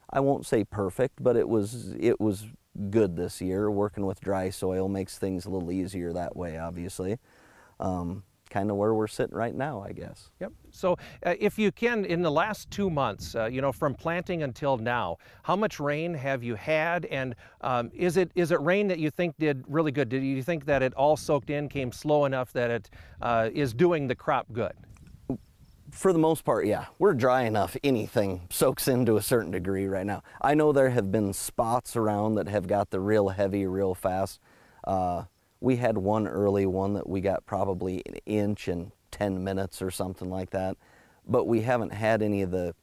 I 0.09 0.21
won't 0.21 0.45
say 0.45 0.63
perfect, 0.63 1.21
but 1.21 1.35
it 1.35 1.49
was 1.49 1.93
it 1.99 2.21
was 2.21 2.47
good 2.89 3.17
this 3.17 3.41
year. 3.41 3.69
Working 3.69 4.05
with 4.05 4.21
dry 4.21 4.49
soil 4.49 4.87
makes 4.87 5.17
things 5.17 5.43
a 5.43 5.49
little 5.49 5.73
easier 5.73 6.13
that 6.13 6.37
way, 6.37 6.57
obviously. 6.57 7.19
Um, 7.81 8.23
kind 8.49 8.69
of 8.69 8.77
where 8.77 8.93
we're 8.93 9.07
sitting 9.07 9.35
right 9.35 9.55
now, 9.55 9.83
I 9.85 9.91
guess. 9.91 10.31
Yep. 10.39 10.51
So, 10.71 10.97
uh, 11.25 11.33
if 11.39 11.57
you 11.57 11.71
can, 11.71 12.05
in 12.05 12.21
the 12.21 12.31
last 12.31 12.69
two 12.71 12.89
months, 12.89 13.35
uh, 13.35 13.45
you 13.45 13.61
know, 13.61 13.71
from 13.71 13.93
planting 13.93 14.43
until 14.43 14.77
now, 14.77 15.17
how 15.43 15.55
much 15.55 15.79
rain 15.79 16.13
have 16.13 16.43
you 16.43 16.55
had, 16.55 17.05
and 17.05 17.35
um, 17.61 17.91
is 17.93 18.17
it 18.17 18.31
is 18.35 18.51
it 18.51 18.61
rain 18.61 18.87
that 18.87 18.99
you 18.99 19.09
think 19.09 19.37
did 19.37 19.63
really 19.67 19.91
good? 19.91 20.09
Did 20.09 20.23
you 20.23 20.43
think 20.43 20.65
that 20.65 20.81
it 20.81 20.93
all 20.93 21.17
soaked 21.17 21.49
in, 21.49 21.69
came 21.69 21.91
slow 21.91 22.25
enough 22.25 22.53
that 22.53 22.71
it 22.71 22.89
uh, 23.21 23.49
is 23.53 23.73
doing 23.73 24.07
the 24.07 24.15
crop 24.15 24.47
good? 24.51 24.73
For 25.91 26.11
the 26.11 26.19
most 26.19 26.43
part, 26.43 26.65
yeah. 26.65 26.85
We're 26.99 27.13
dry 27.13 27.43
enough, 27.43 27.77
anything 27.83 28.47
soaks 28.49 28.87
into 28.87 29.15
a 29.15 29.21
certain 29.21 29.51
degree 29.51 29.85
right 29.85 30.05
now. 30.05 30.23
I 30.41 30.53
know 30.53 30.73
there 30.73 30.89
have 30.89 31.11
been 31.11 31.31
spots 31.31 31.95
around 31.95 32.35
that 32.35 32.49
have 32.49 32.67
got 32.67 32.89
the 32.89 32.99
real 32.99 33.29
heavy 33.29 33.65
real 33.65 33.95
fast. 33.95 34.39
We 35.61 35.77
had 35.77 35.97
one 35.97 36.27
early 36.27 36.65
one 36.65 36.93
that 36.93 37.07
we 37.07 37.21
got 37.21 37.45
probably 37.45 38.01
an 38.05 38.15
inch 38.25 38.67
in 38.67 38.91
10 39.11 39.43
minutes 39.43 39.81
or 39.81 39.89
something 39.91 40.29
like 40.29 40.51
that. 40.51 40.77
But 41.27 41.47
we 41.47 41.61
haven't 41.61 41.93
had 41.93 42.21
any 42.21 42.41
of 42.41 42.51
the 42.51 42.75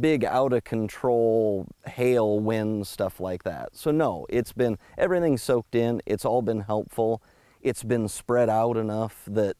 big 0.00 0.24
out 0.24 0.52
of 0.52 0.64
control 0.64 1.66
hail, 1.86 2.40
wind, 2.40 2.86
stuff 2.86 3.20
like 3.20 3.44
that. 3.44 3.76
So 3.76 3.90
no, 3.90 4.26
it's 4.28 4.52
been, 4.52 4.78
everything 4.96 5.36
soaked 5.36 5.74
in. 5.74 6.00
It's 6.06 6.24
all 6.24 6.42
been 6.42 6.60
helpful. 6.60 7.22
It's 7.60 7.82
been 7.82 8.08
spread 8.08 8.48
out 8.48 8.76
enough 8.76 9.22
that 9.26 9.56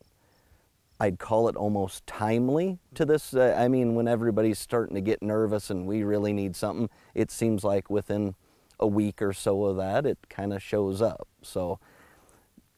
I'd 0.99 1.19
call 1.19 1.49
it 1.49 1.57
almost 1.57 2.07
timely 2.07 2.79
to 2.95 3.05
this. 3.05 3.35
Uh, 3.35 3.55
I 3.59 3.69
mean, 3.69 3.95
when 3.95 4.09
everybody's 4.09 4.59
starting 4.59 4.95
to 4.95 5.01
get 5.01 5.23
nervous 5.23 5.69
and 5.69 5.87
we 5.87 6.03
really 6.03 6.33
need 6.33 6.57
something, 6.57 6.88
it 7.14 7.31
seems 7.31 7.64
like 7.64 7.90
within 7.90 8.35
a 8.81 8.87
week 8.87 9.21
or 9.21 9.33
so 9.33 9.64
of 9.64 9.77
that, 9.77 10.07
it 10.07 10.19
kind 10.31 10.53
of 10.53 10.62
shows 10.62 11.03
up. 11.03 11.29
So 11.42 11.79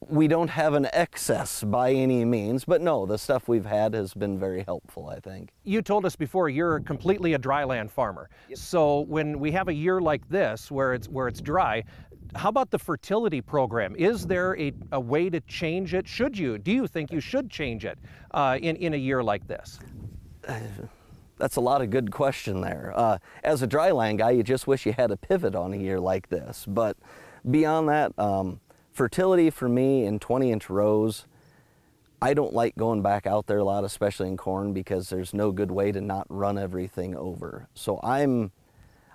we 0.06 0.28
don't 0.28 0.48
have 0.48 0.74
an 0.74 0.86
excess 0.92 1.64
by 1.64 1.92
any 1.92 2.24
means, 2.24 2.64
but 2.64 2.80
no, 2.80 3.04
the 3.04 3.18
stuff 3.18 3.48
we've 3.48 3.66
had 3.66 3.94
has 3.94 4.14
been 4.14 4.38
very 4.38 4.62
helpful, 4.62 5.08
I 5.08 5.18
think. 5.18 5.50
You 5.64 5.82
told 5.82 6.06
us 6.06 6.14
before 6.14 6.48
you're 6.48 6.80
completely 6.80 7.34
a 7.34 7.38
dryland 7.38 7.90
farmer. 7.90 8.30
Yep. 8.48 8.58
So 8.58 9.00
when 9.02 9.38
we 9.38 9.50
have 9.52 9.68
a 9.68 9.74
year 9.74 10.00
like 10.00 10.26
this 10.28 10.70
where 10.70 10.94
it's 10.94 11.08
where 11.08 11.26
it's 11.26 11.40
dry, 11.40 11.82
how 12.36 12.48
about 12.48 12.70
the 12.70 12.78
fertility 12.78 13.40
program? 13.40 13.96
Is 13.96 14.26
there 14.26 14.56
a, 14.58 14.72
a 14.92 15.00
way 15.00 15.30
to 15.30 15.40
change 15.40 15.94
it? 15.94 16.06
Should 16.06 16.38
you? 16.38 16.58
Do 16.58 16.70
you 16.70 16.86
think 16.86 17.10
you 17.10 17.20
should 17.20 17.50
change 17.50 17.84
it 17.84 17.98
uh, 18.32 18.58
in, 18.60 18.76
in 18.76 18.94
a 18.94 18.98
year 18.98 19.22
like 19.22 19.46
this? 19.48 19.80
That's 21.38 21.56
a 21.56 21.60
lot 21.60 21.82
of 21.82 21.90
good 21.90 22.10
question 22.10 22.60
there. 22.60 22.92
Uh, 22.96 23.18
as 23.44 23.62
a 23.62 23.68
dryland 23.68 24.18
guy, 24.18 24.30
you 24.30 24.42
just 24.42 24.66
wish 24.66 24.86
you 24.86 24.92
had 24.92 25.10
a 25.10 25.16
pivot 25.16 25.54
on 25.54 25.72
a 25.72 25.76
year 25.76 26.00
like 26.00 26.28
this. 26.28 26.64
But 26.66 26.96
beyond 27.48 27.88
that, 27.88 28.12
um, 28.18 28.60
fertility 28.98 29.48
for 29.48 29.68
me 29.68 30.04
in 30.04 30.18
20 30.18 30.50
inch 30.50 30.68
rows, 30.68 31.24
I 32.20 32.34
don't 32.34 32.52
like 32.52 32.74
going 32.74 33.00
back 33.00 33.28
out 33.28 33.46
there 33.46 33.58
a 33.58 33.64
lot, 33.64 33.84
especially 33.84 34.26
in 34.26 34.36
corn, 34.36 34.72
because 34.72 35.08
there's 35.08 35.32
no 35.32 35.52
good 35.52 35.70
way 35.70 35.92
to 35.92 36.00
not 36.00 36.26
run 36.28 36.58
everything 36.58 37.14
over. 37.14 37.68
So 37.74 38.00
I'm 38.02 38.50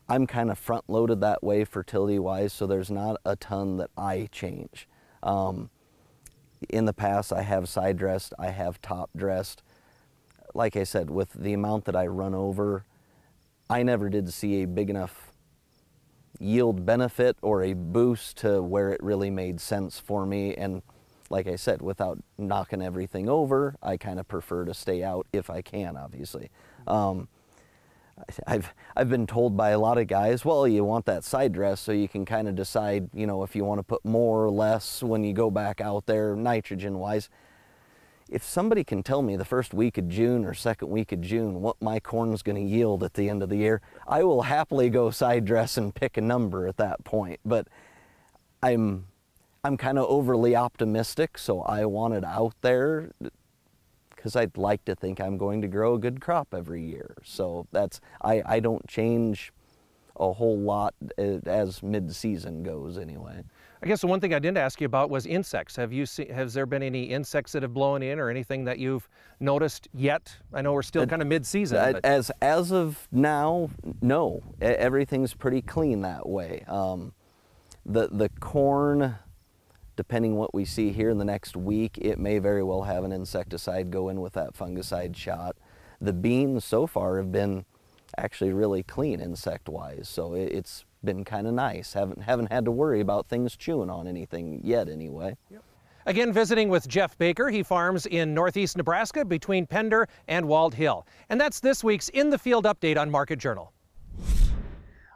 I'm 0.08 0.26
kind 0.26 0.50
of 0.50 0.58
front 0.58 0.86
loaded 0.88 1.20
that 1.20 1.44
way 1.44 1.66
fertility 1.66 2.18
wise, 2.18 2.54
so 2.54 2.66
there's 2.66 2.90
not 2.90 3.18
a 3.26 3.36
ton 3.36 3.76
that 3.78 3.90
I 3.98 4.30
change. 4.32 4.88
Um, 5.22 5.70
in 6.70 6.86
the 6.86 6.94
past, 6.94 7.34
I 7.34 7.42
have 7.42 7.68
side 7.68 7.98
dressed, 7.98 8.34
I 8.40 8.52
have 8.52 8.82
top 8.82 9.10
dressed. 9.18 9.64
Like 10.54 10.78
I 10.78 10.86
said, 10.86 11.10
with 11.10 11.34
the 11.34 11.52
amount 11.52 11.84
that 11.86 11.96
I 11.96 12.08
run 12.08 12.34
over, 12.34 12.86
I 13.70 13.84
never 13.84 14.10
did 14.10 14.32
see 14.32 14.64
a 14.64 14.68
big 14.68 14.90
enough 14.90 15.33
yield 16.40 16.86
benefit 16.86 17.38
or 17.42 17.64
a 17.64 17.74
boost 17.74 18.38
to 18.38 18.62
where 18.62 18.90
it 18.90 19.02
really 19.04 19.30
made 19.30 19.60
sense 19.60 20.00
for 20.00 20.26
me. 20.26 20.56
And 20.56 20.82
like 21.30 21.48
I 21.48 21.56
said, 21.56 21.82
without 21.82 22.20
knocking 22.38 22.82
everything 22.82 23.30
over, 23.30 23.76
I 23.82 23.98
kind 23.98 24.20
of 24.20 24.28
prefer 24.28 24.66
to 24.66 24.74
stay 24.74 25.04
out 25.04 25.28
if 25.34 25.50
I 25.50 25.62
can, 25.62 25.98
obviously. 25.98 26.50
Um, 26.88 27.28
I've 28.46 28.74
I've 28.96 29.10
been 29.10 29.26
told 29.26 29.58
by 29.58 29.72
a 29.72 29.80
lot 29.80 29.98
of 29.98 30.08
guys, 30.08 30.46
well, 30.46 30.68
you 30.68 30.84
want 30.84 31.06
that 31.06 31.24
side 31.24 31.52
dress 31.52 31.82
so 31.82 31.92
you 31.92 32.08
can 32.08 32.26
kind 32.26 32.48
of 32.48 32.56
decide, 32.56 33.10
you 33.14 33.26
know, 33.26 33.44
if 33.44 33.56
you 33.56 33.66
want 33.66 33.80
to 33.80 33.84
put 33.84 34.06
more 34.06 34.46
or 34.46 34.52
less 34.52 35.02
when 35.02 35.24
you 35.24 35.34
go 35.34 35.50
back 35.50 35.82
out 35.82 36.06
there 36.06 36.36
nitrogen 36.36 37.00
wise. 37.00 37.30
If 38.34 38.44
somebody 38.44 38.84
can 38.84 39.04
tell 39.04 39.22
me 39.22 39.36
the 39.36 39.46
first 39.46 39.76
week 39.76 40.00
of 40.00 40.10
June 40.10 40.44
or 40.44 40.56
second 40.56 40.90
week 40.90 41.12
of 41.12 41.22
June 41.22 41.62
what 41.62 41.80
my 41.80 42.00
corn 42.00 42.34
is 42.34 42.42
going 42.42 42.56
to 42.56 42.68
yield 42.68 43.04
at 43.04 43.14
the 43.14 43.30
end 43.30 43.44
of 43.44 43.50
the 43.50 43.58
year, 43.58 43.80
I 44.08 44.24
will 44.24 44.42
happily 44.42 44.90
go 44.90 45.12
side 45.12 45.46
dress 45.46 45.78
and 45.78 45.94
pick 45.94 46.18
a 46.18 46.22
number 46.22 46.68
at 46.68 46.78
that 46.78 47.04
point. 47.04 47.40
But 47.46 47.68
I'm 48.64 49.06
I'm 49.64 49.78
kind 49.78 50.00
of 50.00 50.08
overly 50.10 50.56
optimistic, 50.56 51.38
so 51.38 51.62
I 51.62 51.86
want 51.86 52.16
it 52.16 52.26
out 52.26 52.56
there 52.62 53.12
because 54.10 54.36
I'd 54.36 54.58
like 54.58 54.84
to 54.86 54.96
think 54.96 55.22
I'm 55.22 55.38
going 55.38 55.62
to 55.62 55.68
grow 55.68 55.94
a 55.94 56.00
good 56.00 56.20
crop 56.20 56.56
every 56.56 56.82
year. 56.82 57.16
So 57.24 57.68
that's 57.72 58.02
I, 58.20 58.42
I 58.44 58.60
don't 58.62 58.88
change 58.88 59.54
a 60.16 60.34
whole 60.34 60.58
lot 60.58 60.96
eh, 61.20 61.38
as 61.46 61.84
mid-season 61.84 62.64
goes 62.64 62.98
anyway. 62.98 63.44
I 63.84 63.86
guess 63.86 64.00
the 64.00 64.08
one 64.08 64.22
thing 64.22 64.34
I 64.34 64.40
didn't 64.40 64.60
ask 64.60 64.80
you 64.80 64.86
about 64.86 65.10
was 65.10 65.26
insects. 65.26 65.76
Have 65.76 65.92
you 65.92 66.06
seen, 66.06 66.30
has 66.30 66.54
there 66.54 66.66
been 66.66 66.82
any 66.82 67.04
insects 67.04 67.52
that 67.52 67.64
have 67.64 67.74
blown 67.74 68.02
in 68.02 68.18
or 68.18 68.30
anything 68.30 68.64
that 68.64 68.80
you've 68.80 69.10
noticed 69.42 69.90
yet? 69.94 70.34
I 70.54 70.62
know 70.62 70.72
we're 70.72 70.84
still 70.84 71.06
kind 71.06 71.22
of 71.22 71.28
mid-season. 71.28 72.00
As 72.02 72.32
as 72.42 72.72
of 72.72 73.10
now, 73.12 73.70
no. 74.02 74.42
Everything's 74.62 75.34
pretty 75.34 75.62
clean 75.62 76.02
that 76.04 76.30
way. 76.30 76.64
Um, 76.70 77.12
the 77.86 78.08
the 78.08 78.30
corn 78.40 79.16
depending 79.98 80.38
what 80.38 80.54
we 80.54 80.64
see 80.64 80.94
here 80.94 81.10
in 81.10 81.18
the 81.18 81.26
next 81.26 81.58
week, 81.58 81.98
it 81.98 82.18
may 82.18 82.40
very 82.40 82.64
well 82.64 82.84
have 82.84 83.04
an 83.04 83.12
insecticide 83.12 83.92
go 83.92 84.08
in 84.08 84.22
with 84.22 84.32
that 84.34 84.54
fungicide 84.54 85.16
shot. 85.16 85.58
The 86.00 86.14
beans 86.14 86.64
so 86.64 86.88
far 86.88 87.18
have 87.18 87.34
been 87.34 87.66
actually 88.18 88.54
really 88.54 88.82
clean 88.82 89.20
insect-wise. 89.20 90.08
So 90.08 90.34
it, 90.36 90.54
it's 90.54 90.86
been 91.04 91.24
kind 91.24 91.48
of 91.48 91.54
nice. 91.54 91.94
Haven't 91.94 92.22
haven't 92.22 92.52
had 92.52 92.66
to 92.66 92.72
worry 92.72 93.02
about 93.02 93.28
things 93.28 93.56
chewing 93.56 93.90
on 93.90 94.08
anything 94.08 94.62
yet, 94.64 94.90
anyway. 94.90 95.36
Yep. 95.50 95.64
Again, 96.06 96.34
visiting 96.34 96.68
with 96.68 96.88
Jeff 96.88 97.18
Baker. 97.18 97.50
He 97.50 97.64
farms 97.64 98.06
in 98.06 98.34
northeast 98.34 98.76
Nebraska 98.76 99.24
between 99.24 99.66
Pender 99.66 100.08
and 100.28 100.46
Walthill. 100.46 101.06
And 101.30 101.40
that's 101.40 101.62
this 101.62 101.84
week's 101.84 102.10
In 102.10 102.30
the 102.30 102.38
Field 102.38 102.66
update 102.66 102.98
on 102.98 103.10
Market 103.10 103.40
Journal. 103.40 103.72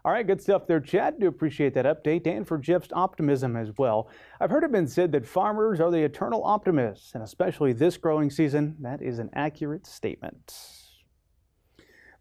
All 0.06 0.13
right, 0.13 0.26
good 0.26 0.41
stuff 0.41 0.65
there, 0.65 0.80
Chad. 0.80 1.19
Do 1.19 1.28
appreciate 1.28 1.73
that 1.73 1.84
update 1.84 2.26
and 2.28 2.47
for 2.47 2.58
Jeff's 2.58 2.88
optimism 2.93 3.58
as 3.58 3.78
well. 3.78 4.08
I've 4.39 4.50
heard 4.50 4.63
it 4.63 4.71
been 4.71 4.88
said 4.88 5.12
that 5.12 5.26
farmers 5.26 5.82
are 5.82 5.91
the 5.91 6.02
eternal 6.02 6.45
optimists, 6.45 7.13
and 7.13 7.21
especially 7.21 7.73
this 7.73 7.97
growing 7.97 8.30
season, 8.30 8.78
that 8.80 9.02
is 9.02 9.19
an 9.19 9.30
accurate 9.34 9.86
statement. 9.86 10.87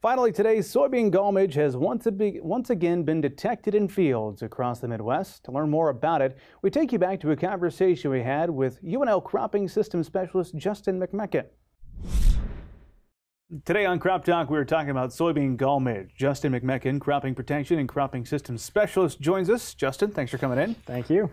Finally, 0.02 0.30
today, 0.30 0.58
soybean 0.58 1.10
gall 1.10 1.32
midge 1.32 1.54
has 1.54 1.74
once, 1.74 2.06
once 2.42 2.68
again 2.68 3.02
been 3.02 3.22
detected 3.22 3.74
in 3.74 3.88
fields 3.88 4.42
across 4.42 4.78
the 4.78 4.86
Midwest. 4.86 5.44
To 5.44 5.52
learn 5.52 5.70
more 5.70 5.88
about 5.88 6.20
it, 6.20 6.36
we 6.60 6.70
take 6.70 6.92
you 6.92 6.98
back 6.98 7.18
to 7.20 7.30
a 7.30 7.36
conversation 7.36 8.10
we 8.10 8.22
had 8.22 8.50
with 8.50 8.82
UNL 8.82 9.24
Cropping 9.24 9.66
System 9.68 10.04
Specialist 10.04 10.54
Justin 10.54 11.00
McMechan. 11.00 11.46
Today 13.64 13.86
on 13.86 13.98
Crop 13.98 14.24
Talk, 14.24 14.50
we 14.50 14.58
are 14.58 14.64
talking 14.66 14.90
about 14.90 15.10
soybean 15.10 15.56
gall 15.56 15.80
midge. 15.80 16.10
Justin 16.14 16.52
McMechan, 16.52 17.00
Cropping 17.00 17.34
Protection 17.34 17.78
and 17.78 17.88
Cropping 17.88 18.26
Systems 18.26 18.62
Specialist, 18.62 19.20
joins 19.20 19.48
us. 19.48 19.72
Justin, 19.72 20.10
thanks 20.10 20.30
for 20.30 20.36
coming 20.36 20.58
in. 20.58 20.74
Thank 20.74 21.08
you. 21.08 21.30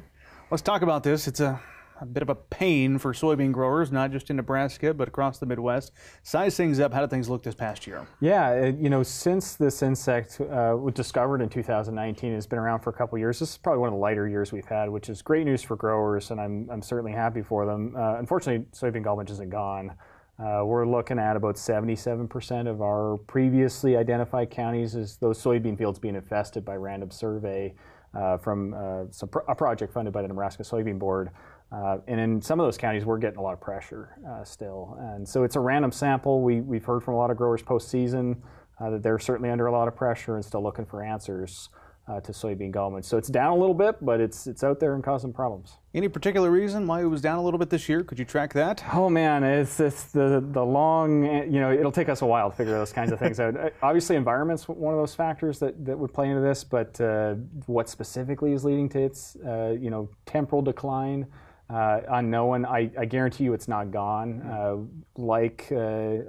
Let's 0.52 0.64
talk 0.64 0.84
about 0.84 1.04
this. 1.04 1.28
It's 1.28 1.42
a 1.42 1.60
a 2.02 2.06
bit 2.06 2.24
of 2.24 2.30
a 2.30 2.36
pain 2.36 2.98
for 2.98 3.14
soybean 3.14 3.52
growers, 3.52 3.92
not 3.92 4.12
just 4.12 4.30
in 4.30 4.36
Nebraska, 4.36 4.94
but 4.94 5.08
across 5.08 5.38
the 5.38 5.46
Midwest. 5.46 5.92
Size 6.24 6.58
things 6.58 6.80
up. 6.80 6.94
How 6.94 7.02
did 7.02 7.10
things 7.10 7.30
look 7.30 7.44
this 7.44 7.56
past 7.56 7.86
year? 7.86 8.06
Yeah, 8.20 8.66
you 8.66 8.90
know, 8.90 9.04
since 9.04 9.56
this 9.56 9.82
insect 9.82 10.42
uh, 10.42 10.76
was 10.80 10.94
discovered 10.94 11.42
in 11.42 11.50
2019, 11.50 12.34
it's 12.34 12.48
been 12.48 12.60
around 12.60 12.80
for 12.80 12.90
a 12.90 12.94
couple 12.94 13.18
years. 13.18 13.40
This 13.40 13.52
is 13.52 13.58
probably 13.58 13.80
one 13.80 13.90
of 13.90 13.94
the 13.94 14.00
lighter 14.00 14.28
years 14.28 14.52
we've 14.52 14.66
had, 14.66 14.90
which 14.90 15.10
is 15.10 15.22
great 15.22 15.46
news 15.46 15.62
for 15.62 15.76
growers, 15.76 16.32
and 16.32 16.42
I'm, 16.42 16.70
I'm 16.72 16.82
certainly 16.82 17.12
happy 17.12 17.42
for 17.42 17.66
them. 17.66 17.96
Uh, 17.96 18.16
unfortunately, 18.18 18.66
soybean 18.74 19.04
gall 19.04 19.18
midge 19.18 19.32
isn't 19.32 19.50
gone. 19.50 19.94
Uh, 20.40 20.64
we're 20.66 20.86
looking 20.86 21.20
at 21.20 21.36
about 21.36 21.56
77% 21.56 22.68
of 22.68 22.82
our 22.82 23.18
previously 23.28 23.96
identified 23.96 24.50
counties 24.50 24.96
as 24.96 25.18
those 25.18 25.42
soybean 25.42 25.78
fields 25.78 26.00
being 26.00 26.16
infested 26.16 26.66
by 26.66 26.76
random 26.76 27.12
survey 27.12 27.74
uh, 28.16 28.38
from 28.38 28.74
uh, 28.74 29.06
pro- 29.28 29.46
a 29.48 29.56
project 29.56 29.94
funded 29.94 30.14
by 30.14 30.22
the 30.22 30.28
Nebraska 30.28 30.64
Soybean 30.64 31.00
Board. 31.00 31.30
Uh, 31.74 31.98
and 32.08 32.20
in 32.20 32.42
some 32.42 32.60
of 32.60 32.68
those 32.68 32.78
counties, 32.78 33.04
we're 33.04 33.18
getting 33.18 33.40
a 33.40 33.42
lot 33.42 33.54
of 33.54 33.60
pressure 33.60 34.10
uh, 34.30 34.44
still. 34.44 34.98
And 35.00 35.28
so 35.28 35.44
it's 35.44 35.56
a 35.56 35.60
random 35.60 35.92
sample. 35.92 36.42
We, 36.42 36.62
we've 36.62 36.86
heard 36.86 37.04
from 37.04 37.16
a 37.16 37.18
lot 37.18 37.32
of 37.32 37.38
growers 37.38 37.64
postseason 37.64 38.38
uh, 38.80 38.92
that 38.92 39.02
they're 39.02 39.20
certainly 39.20 39.50
under 39.50 39.66
a 39.66 39.72
lot 39.72 39.88
of 39.88 39.96
pressure 39.96 40.36
and 40.36 40.46
still 40.46 40.62
looking 40.62 40.86
for 40.86 41.02
answers 41.04 41.70
uh, 42.08 42.20
to 42.20 42.32
soybean 42.32 42.72
gall 42.72 42.92
midge. 42.92 43.06
So 43.06 43.18
it's 43.18 43.30
down 43.30 43.54
a 43.54 43.56
little 43.56 43.74
bit, 43.74 44.04
but 44.04 44.20
it's 44.20 44.46
it's 44.46 44.64
out 44.64 44.80
there 44.80 44.94
and 44.94 45.04
causing 45.04 45.32
problems. 45.32 45.78
Any 45.94 46.10
particular 46.10 46.52
reason 46.52 46.86
why 46.86 47.02
it 47.02 47.06
was 47.06 47.22
down 47.22 47.38
a 47.38 47.42
little 47.42 47.58
bit 47.58 47.70
this 47.70 47.88
year? 47.88 48.04
Could 48.04 48.20
you 48.20 48.26
track 48.26 48.52
that? 48.54 48.84
Oh 48.94 49.10
man, 49.10 49.44
it's, 49.44 49.80
it's 49.80 50.06
the 50.12 50.44
the 50.52 50.64
long. 50.64 51.24
You 51.24 51.62
know, 51.62 51.72
it'll 51.72 51.94
take 51.94 52.10
us 52.10 52.22
a 52.22 52.26
while 52.26 52.52
to 52.52 52.56
figure 52.56 52.74
those 52.74 52.92
kinds 52.92 53.12
of 53.12 53.20
things 53.20 53.40
out. 53.40 53.56
Uh, 53.64 53.70
obviously, 53.82 54.16
environment's 54.16 54.68
one 54.68 54.94
of 54.94 55.00
those 55.00 55.14
factors 55.14 55.60
that, 55.60 55.86
that 55.86 55.98
would 55.98 56.12
play 56.12 56.28
into 56.28 56.42
this, 56.42 56.64
but 56.64 57.00
uh, 57.00 57.36
what 57.68 57.88
specifically 57.88 58.52
is 58.52 58.66
leading 58.66 58.90
to 58.90 59.00
its 59.00 59.38
uh, 59.46 59.76
you 59.80 59.90
know 59.90 60.10
temporal 60.26 60.62
decline? 60.62 61.26
Uh, 61.70 62.02
unknown. 62.10 62.66
I, 62.66 62.92
I, 62.98 63.06
guarantee 63.06 63.46
you 63.46 63.54
it's 63.54 63.68
not 63.68 63.92
gone. 63.92 64.42
Uh, 64.42 65.22
like 65.22 65.68
uh, 65.72 65.76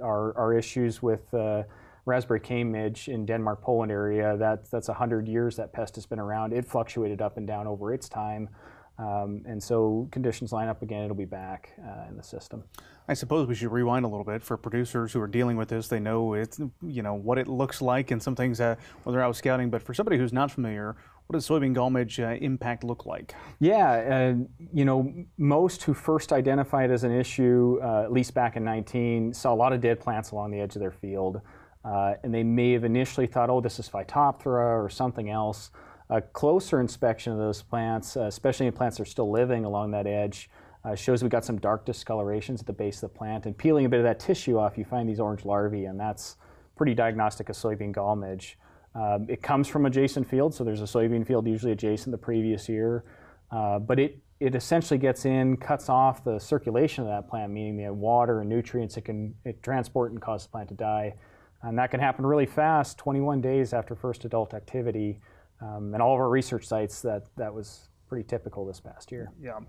our, 0.01 0.35
our 0.37 0.57
issues 0.57 1.01
with 1.01 1.33
uh, 1.33 1.63
raspberry 2.05 2.39
cane 2.39 2.71
midge 2.71 3.09
in 3.09 3.25
Denmark, 3.25 3.61
Poland 3.61 3.91
area, 3.91 4.37
that, 4.37 4.69
that's 4.71 4.87
100 4.87 5.27
years 5.27 5.55
that 5.57 5.73
pest 5.73 5.95
has 5.95 6.05
been 6.05 6.19
around. 6.19 6.53
It 6.53 6.65
fluctuated 6.65 7.21
up 7.21 7.37
and 7.37 7.45
down 7.45 7.67
over 7.67 7.93
its 7.93 8.07
time. 8.07 8.49
Um, 8.97 9.41
and 9.45 9.61
so 9.61 10.07
conditions 10.11 10.53
line 10.53 10.69
up 10.69 10.81
again, 10.81 11.03
it'll 11.03 11.17
be 11.17 11.25
back 11.25 11.73
uh, 11.85 12.07
in 12.09 12.15
the 12.15 12.23
system. 12.23 12.63
I 13.07 13.13
suppose 13.13 13.47
we 13.47 13.53
should 13.53 13.71
rewind 13.71 14.05
a 14.05 14.07
little 14.07 14.23
bit 14.23 14.41
for 14.41 14.57
producers 14.57 15.11
who 15.13 15.21
are 15.21 15.27
dealing 15.27 15.57
with 15.57 15.67
this. 15.67 15.87
They 15.87 15.99
know 15.99 16.33
it's 16.33 16.59
you 16.81 17.03
know 17.03 17.13
what 17.13 17.37
it 17.37 17.47
looks 17.47 17.81
like 17.81 18.11
and 18.11 18.23
some 18.23 18.35
things 18.35 18.59
uh, 18.59 18.75
when 19.03 19.13
they're 19.13 19.23
out 19.23 19.35
scouting. 19.35 19.69
But 19.69 19.83
for 19.83 19.93
somebody 19.93 20.17
who's 20.17 20.33
not 20.33 20.49
familiar, 20.49 20.95
what 21.27 21.33
does 21.33 21.47
soybean 21.47 21.73
gall 21.73 21.89
midge 21.89 22.19
uh, 22.19 22.35
impact 22.39 22.83
look 22.83 23.05
like? 23.05 23.33
Yeah, 23.59 23.91
uh, 23.91 24.45
you 24.73 24.85
know, 24.85 25.11
most 25.37 25.83
who 25.83 25.93
first 25.93 26.31
identified 26.31 26.91
as 26.91 27.03
an 27.03 27.11
issue, 27.11 27.79
uh, 27.81 28.03
at 28.03 28.11
least 28.11 28.33
back 28.33 28.55
in 28.55 28.63
19, 28.63 29.33
saw 29.33 29.53
a 29.53 29.55
lot 29.55 29.73
of 29.73 29.81
dead 29.81 29.99
plants 29.99 30.31
along 30.31 30.51
the 30.51 30.59
edge 30.59 30.75
of 30.75 30.81
their 30.81 30.91
field. 30.91 31.41
Uh, 31.83 32.15
and 32.23 32.33
they 32.33 32.43
may 32.43 32.73
have 32.73 32.83
initially 32.83 33.27
thought, 33.27 33.49
oh, 33.49 33.61
this 33.61 33.79
is 33.79 33.89
Phytophthora 33.89 34.83
or 34.83 34.89
something 34.89 35.29
else. 35.29 35.71
A 36.09 36.21
closer 36.21 36.79
inspection 36.79 37.33
of 37.33 37.39
those 37.39 37.63
plants, 37.63 38.17
uh, 38.17 38.23
especially 38.23 38.67
in 38.67 38.73
plants 38.73 38.97
that 38.97 39.03
are 39.03 39.09
still 39.09 39.31
living 39.31 39.65
along 39.65 39.91
that 39.91 40.05
edge, 40.05 40.49
uh, 40.83 40.95
shows 40.95 41.23
we 41.23 41.29
got 41.29 41.43
some 41.43 41.57
dark 41.57 41.85
discolorations 41.85 42.59
at 42.59 42.67
the 42.67 42.73
base 42.73 43.01
of 43.01 43.11
the 43.11 43.17
plant. 43.17 43.47
And 43.47 43.57
peeling 43.57 43.85
a 43.85 43.89
bit 43.89 43.99
of 43.99 44.03
that 44.03 44.19
tissue 44.19 44.59
off, 44.59 44.77
you 44.77 44.85
find 44.85 45.09
these 45.09 45.19
orange 45.19 45.45
larvae, 45.45 45.85
and 45.85 45.99
that's 45.99 46.37
pretty 46.75 46.93
diagnostic 46.93 47.49
of 47.49 47.55
soybean 47.55 47.91
gall 47.91 48.15
midge. 48.15 48.57
Um, 48.95 49.27
it 49.29 49.41
comes 49.41 49.67
from 49.67 49.85
adjacent 49.85 50.29
fields, 50.29 50.55
so 50.55 50.63
there's 50.63 50.81
a 50.81 50.85
soybean 50.85 51.27
field 51.27 51.45
usually 51.47 51.73
adjacent 51.73 52.11
the 52.11 52.17
previous 52.17 52.69
year, 52.69 53.03
uh, 53.51 53.77
but 53.77 53.99
it, 53.99 54.19
it 54.39 54.55
essentially 54.55 54.97
gets 54.97 55.25
in, 55.25 55.57
cuts 55.57 55.89
off 55.89 56.23
the 56.23 56.39
circulation 56.39 57.03
of 57.03 57.09
that 57.09 57.29
plant, 57.29 57.51
meaning 57.51 57.77
the 57.77 57.93
water 57.93 58.39
and 58.39 58.49
nutrients 58.49 58.95
it 58.95 59.01
can 59.01 59.35
it 59.43 59.61
transport 59.61 60.11
and 60.11 60.21
cause 60.21 60.43
the 60.43 60.49
plant 60.49 60.69
to 60.69 60.75
die. 60.75 61.13
And 61.61 61.77
that 61.79 61.89
can 61.91 61.99
happen 61.99 62.25
really 62.25 62.45
fast, 62.45 62.97
21 62.97 63.41
days 63.41 63.73
after 63.73 63.95
first 63.95 64.23
adult 64.23 64.53
activity. 64.53 65.19
Um, 65.61 65.93
and 65.93 66.01
all 66.01 66.13
of 66.13 66.19
our 66.19 66.29
research 66.29 66.65
sites, 66.65 67.01
that, 67.01 67.23
that 67.37 67.53
was 67.53 67.87
pretty 68.07 68.27
typical 68.27 68.65
this 68.65 68.79
past 68.79 69.11
year. 69.11 69.31
Yeah. 69.41 69.59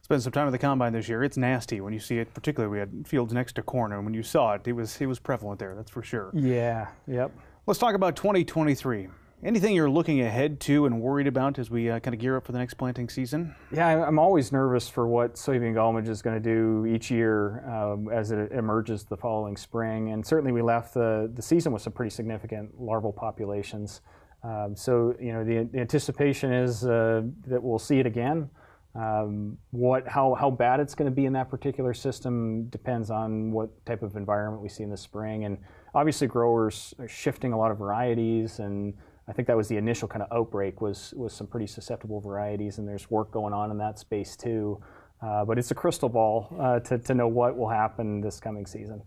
Spent 0.00 0.22
some 0.22 0.32
time 0.32 0.46
at 0.46 0.50
the 0.50 0.58
combine 0.58 0.92
this 0.92 1.08
year. 1.08 1.22
It's 1.22 1.36
nasty 1.36 1.80
when 1.80 1.92
you 1.92 1.98
see 1.98 2.18
it, 2.18 2.32
particularly 2.32 2.72
we 2.72 2.78
had 2.78 3.06
fields 3.06 3.34
next 3.34 3.54
to 3.54 3.62
corn, 3.62 3.92
and 3.92 4.04
when 4.04 4.14
you 4.14 4.22
saw 4.22 4.54
it, 4.54 4.66
it 4.66 4.72
was, 4.72 4.98
it 5.00 5.06
was 5.06 5.18
prevalent 5.18 5.58
there, 5.58 5.74
that's 5.74 5.90
for 5.90 6.02
sure. 6.02 6.30
Yeah, 6.32 6.88
yep. 7.06 7.32
Let's 7.64 7.78
talk 7.78 7.94
about 7.94 8.16
2023. 8.16 9.06
Anything 9.44 9.76
you're 9.76 9.88
looking 9.88 10.20
ahead 10.20 10.58
to 10.62 10.84
and 10.84 11.00
worried 11.00 11.28
about 11.28 11.60
as 11.60 11.70
we 11.70 11.88
uh, 11.88 12.00
kind 12.00 12.12
of 12.12 12.18
gear 12.18 12.36
up 12.36 12.44
for 12.44 12.50
the 12.50 12.58
next 12.58 12.74
planting 12.74 13.08
season? 13.08 13.54
Yeah, 13.70 14.04
I'm 14.04 14.18
always 14.18 14.50
nervous 14.50 14.88
for 14.88 15.06
what 15.06 15.34
soybean 15.34 15.72
gall 15.72 15.92
midge 15.92 16.08
is 16.08 16.22
going 16.22 16.42
to 16.42 16.42
do 16.42 16.92
each 16.92 17.08
year 17.08 17.64
um, 17.70 18.08
as 18.08 18.32
it 18.32 18.50
emerges 18.50 19.04
the 19.04 19.16
following 19.16 19.56
spring. 19.56 20.10
And 20.10 20.26
certainly, 20.26 20.50
we 20.50 20.60
left 20.60 20.92
the, 20.92 21.30
the 21.34 21.42
season 21.42 21.72
with 21.72 21.82
some 21.82 21.92
pretty 21.92 22.10
significant 22.10 22.80
larval 22.80 23.12
populations. 23.12 24.00
Um, 24.42 24.74
so, 24.74 25.14
you 25.20 25.32
know, 25.32 25.44
the, 25.44 25.68
the 25.70 25.78
anticipation 25.78 26.52
is 26.52 26.84
uh, 26.84 27.22
that 27.46 27.62
we'll 27.62 27.78
see 27.78 28.00
it 28.00 28.06
again. 28.06 28.50
Um, 28.96 29.56
what, 29.70 30.08
how, 30.08 30.34
how 30.34 30.50
bad 30.50 30.80
it's 30.80 30.96
going 30.96 31.08
to 31.08 31.14
be 31.14 31.26
in 31.26 31.32
that 31.34 31.48
particular 31.48 31.94
system 31.94 32.64
depends 32.70 33.08
on 33.08 33.52
what 33.52 33.86
type 33.86 34.02
of 34.02 34.16
environment 34.16 34.64
we 34.64 34.68
see 34.68 34.82
in 34.82 34.90
the 34.90 34.96
spring. 34.96 35.44
And 35.44 35.58
obviously 35.94 36.26
growers 36.26 36.94
are 36.98 37.08
shifting 37.08 37.52
a 37.52 37.58
lot 37.58 37.70
of 37.70 37.78
varieties 37.78 38.58
and 38.58 38.94
I 39.28 39.32
think 39.32 39.46
that 39.48 39.56
was 39.56 39.68
the 39.68 39.76
initial 39.76 40.08
kind 40.08 40.22
of 40.22 40.36
outbreak 40.36 40.80
was 40.80 41.14
was 41.16 41.32
some 41.32 41.46
pretty 41.46 41.66
susceptible 41.66 42.20
varieties 42.20 42.78
and 42.78 42.88
there's 42.88 43.10
work 43.10 43.30
going 43.30 43.54
on 43.54 43.70
in 43.70 43.78
that 43.78 43.98
space 43.98 44.36
too. 44.36 44.80
Uh, 45.20 45.44
but 45.44 45.56
it's 45.56 45.70
a 45.70 45.74
crystal 45.74 46.08
ball 46.08 46.52
uh, 46.58 46.80
to, 46.80 46.98
to 46.98 47.14
know 47.14 47.28
what 47.28 47.56
will 47.56 47.68
happen 47.68 48.20
this 48.20 48.40
coming 48.40 48.66
season. 48.66 49.00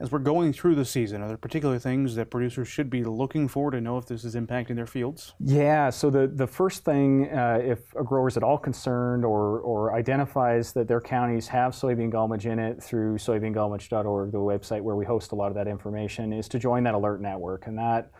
As 0.00 0.10
we're 0.10 0.18
going 0.18 0.54
through 0.54 0.76
the 0.76 0.84
season, 0.86 1.20
are 1.20 1.28
there 1.28 1.36
particular 1.36 1.78
things 1.78 2.14
that 2.14 2.30
producers 2.30 2.66
should 2.66 2.88
be 2.88 3.04
looking 3.04 3.48
for 3.48 3.70
to 3.70 3.82
know 3.82 3.98
if 3.98 4.06
this 4.06 4.24
is 4.24 4.34
impacting 4.34 4.74
their 4.74 4.86
fields? 4.86 5.34
Yeah, 5.38 5.90
so 5.90 6.08
the, 6.08 6.26
the 6.26 6.46
first 6.46 6.86
thing, 6.86 7.28
uh, 7.30 7.60
if 7.62 7.94
a 7.94 8.02
grower 8.02 8.28
is 8.28 8.38
at 8.38 8.42
all 8.42 8.56
concerned 8.56 9.26
or, 9.26 9.60
or 9.60 9.94
identifies 9.94 10.72
that 10.72 10.88
their 10.88 11.02
counties 11.02 11.46
have 11.48 11.72
soybean 11.72 12.10
gall 12.10 12.28
midge 12.28 12.46
in 12.46 12.58
it 12.58 12.82
through 12.82 13.18
soybeangallmidge.org, 13.18 14.32
the 14.32 14.38
website 14.38 14.80
where 14.80 14.96
we 14.96 15.04
host 15.04 15.32
a 15.32 15.34
lot 15.34 15.48
of 15.48 15.54
that 15.54 15.68
information, 15.68 16.32
is 16.32 16.48
to 16.48 16.58
join 16.58 16.82
that 16.84 16.94
alert 16.94 17.20
network. 17.20 17.66
And 17.66 17.76
that 17.76 18.10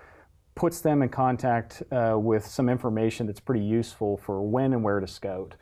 puts 0.55 0.83
them 0.83 1.01
in 1.01 1.09
contact 1.09 1.83
uh, 1.93 2.15
with 2.19 2.45
some 2.45 2.69
information 2.69 3.27
that's 3.27 3.41
pretty 3.41 3.65
useful 3.65 4.19
for 4.19 4.43
when 4.43 4.75
and 4.75 4.85
where 4.85 5.01
to 5.01 5.07
scout. 5.07 5.55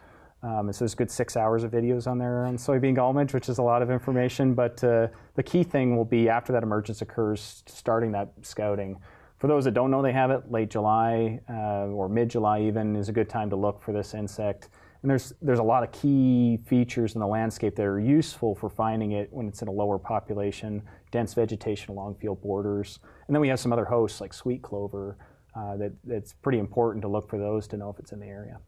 Um, 0.42 0.68
and 0.68 0.74
so 0.74 0.80
there's 0.80 0.94
good 0.94 1.10
six 1.10 1.36
hours 1.36 1.64
of 1.64 1.72
videos 1.72 2.06
on 2.06 2.18
there 2.18 2.46
on 2.46 2.56
soybean 2.56 2.94
gall 2.94 3.12
midge, 3.12 3.34
which 3.34 3.48
is 3.48 3.58
a 3.58 3.62
lot 3.62 3.82
of 3.82 3.90
information. 3.90 4.54
But 4.54 4.82
uh, 4.84 5.08
the 5.34 5.42
key 5.42 5.64
thing 5.64 5.96
will 5.96 6.04
be 6.04 6.28
after 6.28 6.52
that 6.52 6.62
emergence 6.62 7.02
occurs, 7.02 7.64
starting 7.66 8.12
that 8.12 8.32
scouting. 8.42 8.98
For 9.38 9.46
those 9.46 9.64
that 9.64 9.74
don't 9.74 9.90
know 9.90 10.02
they 10.02 10.12
have 10.12 10.30
it, 10.30 10.50
late 10.50 10.70
July 10.70 11.40
uh, 11.48 11.86
or 11.86 12.08
mid-July 12.08 12.62
even 12.62 12.96
is 12.96 13.08
a 13.08 13.12
good 13.12 13.28
time 13.28 13.50
to 13.50 13.56
look 13.56 13.82
for 13.82 13.92
this 13.92 14.14
insect. 14.14 14.68
And 15.02 15.10
there's 15.10 15.32
there's 15.40 15.60
a 15.60 15.64
lot 15.64 15.84
of 15.84 15.92
key 15.92 16.58
features 16.66 17.14
in 17.14 17.20
the 17.20 17.26
landscape 17.26 17.76
that 17.76 17.86
are 17.86 18.00
useful 18.00 18.54
for 18.54 18.68
finding 18.68 19.12
it 19.12 19.32
when 19.32 19.46
it's 19.46 19.62
in 19.62 19.68
a 19.68 19.72
lower 19.72 19.98
population, 19.98 20.82
dense 21.12 21.34
vegetation 21.34 21.90
along 21.90 22.16
field 22.16 22.42
borders. 22.42 22.98
And 23.26 23.34
then 23.34 23.40
we 23.40 23.48
have 23.48 23.60
some 23.60 23.72
other 23.72 23.84
hosts 23.84 24.20
like 24.20 24.34
sweet 24.34 24.62
clover 24.62 25.16
uh, 25.54 25.76
that, 25.76 25.92
that's 26.04 26.32
pretty 26.32 26.58
important 26.58 27.02
to 27.02 27.08
look 27.08 27.28
for 27.28 27.38
those 27.38 27.68
to 27.68 27.76
know 27.76 27.90
if 27.90 27.98
it's 27.98 28.12
in 28.12 28.20
the 28.20 28.26
area. 28.26 28.58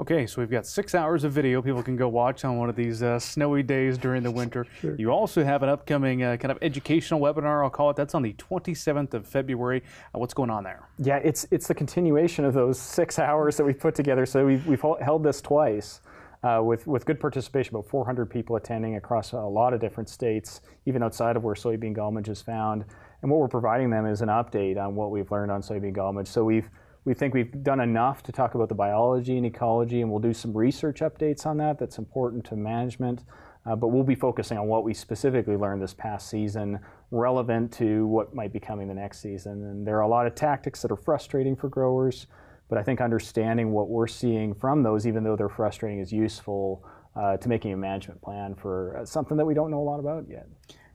Okay, 0.00 0.26
so 0.26 0.40
we've 0.40 0.50
got 0.50 0.66
six 0.66 0.94
hours 0.94 1.24
of 1.24 1.32
video 1.32 1.60
people 1.60 1.82
can 1.82 1.94
go 1.94 2.08
watch 2.08 2.46
on 2.46 2.56
one 2.56 2.70
of 2.70 2.74
these 2.74 3.02
uh, 3.02 3.18
snowy 3.18 3.62
days 3.62 3.98
during 3.98 4.22
the 4.22 4.30
winter. 4.30 4.66
Sure. 4.80 4.96
You 4.96 5.10
also 5.10 5.44
have 5.44 5.62
an 5.62 5.68
upcoming 5.68 6.22
uh, 6.22 6.38
kind 6.38 6.50
of 6.50 6.56
educational 6.62 7.20
webinar, 7.20 7.62
I'll 7.62 7.68
call 7.68 7.90
it. 7.90 7.96
That's 7.96 8.14
on 8.14 8.22
the 8.22 8.32
27th 8.34 9.12
of 9.12 9.26
February. 9.26 9.82
Uh, 10.14 10.18
what's 10.18 10.32
going 10.32 10.48
on 10.48 10.64
there? 10.64 10.88
Yeah, 10.98 11.16
it's 11.16 11.46
it's 11.50 11.68
the 11.68 11.74
continuation 11.74 12.46
of 12.46 12.54
those 12.54 12.80
six 12.80 13.18
hours 13.18 13.58
that 13.58 13.64
we've 13.64 13.78
put 13.78 13.94
together. 13.94 14.24
So 14.24 14.46
we've, 14.46 14.66
we've 14.66 14.80
held 15.02 15.22
this 15.22 15.42
twice. 15.42 16.00
Uh, 16.42 16.62
with, 16.64 16.86
with 16.86 17.04
good 17.04 17.20
participation, 17.20 17.76
about 17.76 17.86
400 17.86 18.30
people 18.30 18.56
attending 18.56 18.96
across 18.96 19.32
a 19.32 19.36
lot 19.36 19.74
of 19.74 19.80
different 19.80 20.08
states, 20.08 20.62
even 20.86 21.02
outside 21.02 21.36
of 21.36 21.44
where 21.44 21.54
soybean 21.54 21.92
gall 21.92 22.10
midge 22.10 22.30
is 22.30 22.40
found. 22.40 22.86
And 23.20 23.30
what 23.30 23.40
we're 23.40 23.48
providing 23.48 23.90
them 23.90 24.06
is 24.06 24.22
an 24.22 24.28
update 24.28 24.78
on 24.78 24.94
what 24.94 25.10
we've 25.10 25.30
learned 25.30 25.52
on 25.52 25.60
soybean 25.60 25.92
gall 25.92 26.14
midge. 26.14 26.28
So 26.28 26.42
we've 26.42 26.70
we 27.10 27.14
think 27.14 27.34
we've 27.34 27.64
done 27.64 27.80
enough 27.80 28.22
to 28.22 28.30
talk 28.30 28.54
about 28.54 28.68
the 28.68 28.74
biology 28.76 29.36
and 29.36 29.44
ecology, 29.44 30.00
and 30.00 30.08
we'll 30.08 30.20
do 30.20 30.32
some 30.32 30.56
research 30.56 31.00
updates 31.00 31.44
on 31.44 31.56
that 31.56 31.76
that's 31.76 31.98
important 31.98 32.44
to 32.44 32.54
management. 32.54 33.24
Uh, 33.66 33.74
but 33.74 33.88
we'll 33.88 34.04
be 34.04 34.14
focusing 34.14 34.56
on 34.56 34.68
what 34.68 34.84
we 34.84 34.94
specifically 34.94 35.56
learned 35.56 35.82
this 35.82 35.92
past 35.92 36.30
season, 36.30 36.78
relevant 37.10 37.72
to 37.72 38.06
what 38.06 38.32
might 38.32 38.52
be 38.52 38.60
coming 38.60 38.86
the 38.86 38.94
next 38.94 39.20
season. 39.20 39.64
And 39.64 39.84
there 39.84 39.96
are 39.96 40.02
a 40.02 40.08
lot 40.08 40.28
of 40.28 40.36
tactics 40.36 40.82
that 40.82 40.92
are 40.92 40.96
frustrating 40.96 41.56
for 41.56 41.68
growers, 41.68 42.28
but 42.68 42.78
I 42.78 42.84
think 42.84 43.00
understanding 43.00 43.72
what 43.72 43.88
we're 43.88 44.06
seeing 44.06 44.54
from 44.54 44.84
those, 44.84 45.04
even 45.04 45.24
though 45.24 45.34
they're 45.34 45.48
frustrating, 45.48 45.98
is 45.98 46.12
useful 46.12 46.86
uh, 47.16 47.38
to 47.38 47.48
making 47.48 47.72
a 47.72 47.76
management 47.76 48.22
plan 48.22 48.54
for 48.54 48.98
uh, 48.98 49.04
something 49.04 49.36
that 49.36 49.44
we 49.44 49.52
don't 49.52 49.72
know 49.72 49.80
a 49.80 49.88
lot 49.90 49.98
about 49.98 50.26
yet 50.28 50.46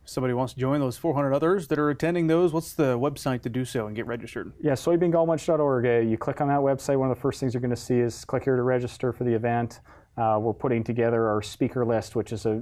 somebody 0.05 0.33
wants 0.33 0.53
to 0.53 0.59
join 0.59 0.79
those 0.79 0.97
400 0.97 1.33
others 1.33 1.67
that 1.67 1.79
are 1.79 1.89
attending 1.89 2.27
those, 2.27 2.53
what's 2.53 2.73
the 2.73 2.97
website 2.97 3.41
to 3.41 3.49
do 3.49 3.65
so 3.65 3.87
and 3.87 3.95
get 3.95 4.07
registered? 4.07 4.53
Yeah, 4.61 4.73
soybeangallmidge.org. 4.73 5.85
Uh, 5.85 6.07
you 6.07 6.17
click 6.17 6.41
on 6.41 6.47
that 6.47 6.59
website. 6.59 6.97
One 6.97 7.09
of 7.09 7.17
the 7.17 7.21
first 7.21 7.39
things 7.39 7.53
you're 7.53 7.61
going 7.61 7.71
to 7.71 7.75
see 7.75 7.99
is 7.99 8.23
click 8.25 8.43
here 8.43 8.55
to 8.55 8.61
register 8.61 9.11
for 9.11 9.23
the 9.23 9.33
event. 9.33 9.81
Uh, 10.17 10.37
we're 10.39 10.53
putting 10.53 10.83
together 10.83 11.27
our 11.27 11.41
speaker 11.41 11.85
list, 11.85 12.15
which 12.15 12.31
is, 12.31 12.45
a, 12.45 12.61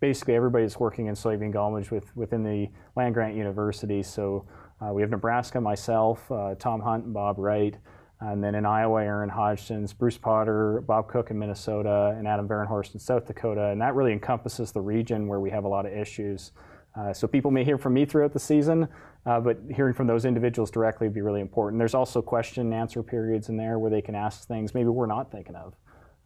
basically 0.00 0.34
everybody 0.34 0.64
that's 0.64 0.80
working 0.80 1.06
in 1.06 1.14
soybean 1.14 1.52
gall 1.52 1.70
midge 1.70 1.90
with, 1.90 2.14
within 2.16 2.42
the 2.42 2.68
land 2.96 3.14
grant 3.14 3.36
university. 3.36 4.02
So 4.02 4.46
uh, 4.80 4.92
we 4.92 5.02
have 5.02 5.10
Nebraska, 5.10 5.60
myself, 5.60 6.30
uh, 6.32 6.56
Tom 6.56 6.80
Hunt, 6.80 7.04
and 7.04 7.14
Bob 7.14 7.38
Wright. 7.38 7.76
And 8.22 8.44
then 8.44 8.54
in 8.54 8.66
Iowa, 8.66 9.02
Erin 9.02 9.30
Hodgson, 9.30 9.86
Bruce 9.98 10.18
Potter, 10.18 10.82
Bob 10.86 11.08
Koch 11.08 11.30
in 11.30 11.38
Minnesota, 11.38 12.14
and 12.18 12.28
Adam 12.28 12.46
Varenhorst 12.46 12.92
in 12.92 13.00
South 13.00 13.26
Dakota. 13.26 13.68
And 13.68 13.80
that 13.80 13.94
really 13.94 14.12
encompasses 14.12 14.72
the 14.72 14.80
region 14.80 15.26
where 15.26 15.40
we 15.40 15.50
have 15.50 15.64
a 15.64 15.68
lot 15.68 15.86
of 15.86 15.92
issues. 15.92 16.52
Uh, 16.96 17.12
so 17.12 17.26
people 17.26 17.50
may 17.50 17.64
hear 17.64 17.78
from 17.78 17.94
me 17.94 18.04
throughout 18.04 18.32
the 18.32 18.40
season, 18.40 18.88
uh, 19.26 19.40
but 19.40 19.58
hearing 19.74 19.94
from 19.94 20.06
those 20.06 20.24
individuals 20.24 20.70
directly 20.70 21.06
would 21.06 21.14
be 21.14 21.20
really 21.20 21.40
important. 21.40 21.78
There's 21.78 21.94
also 21.94 22.20
question 22.20 22.64
and 22.64 22.74
answer 22.74 23.02
periods 23.02 23.48
in 23.48 23.56
there 23.56 23.78
where 23.78 23.90
they 23.90 24.02
can 24.02 24.14
ask 24.14 24.46
things 24.46 24.74
maybe 24.74 24.88
we're 24.88 25.06
not 25.06 25.30
thinking 25.30 25.54
of. 25.54 25.74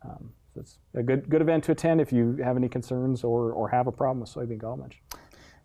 Um, 0.03 0.31
so 0.55 0.61
it's 0.61 0.79
a 0.95 1.03
good 1.03 1.29
good 1.29 1.43
event 1.43 1.65
to 1.65 1.73
attend 1.73 2.01
if 2.01 2.13
you 2.13 2.37
have 2.43 2.57
any 2.57 2.69
concerns 2.69 3.25
or, 3.25 3.53
or 3.53 3.69
have 3.69 3.87
a 3.87 3.93
problem 3.93 4.21
with 4.21 4.31
soybean 4.31 4.59
gall 4.59 4.77
midge. 4.77 5.03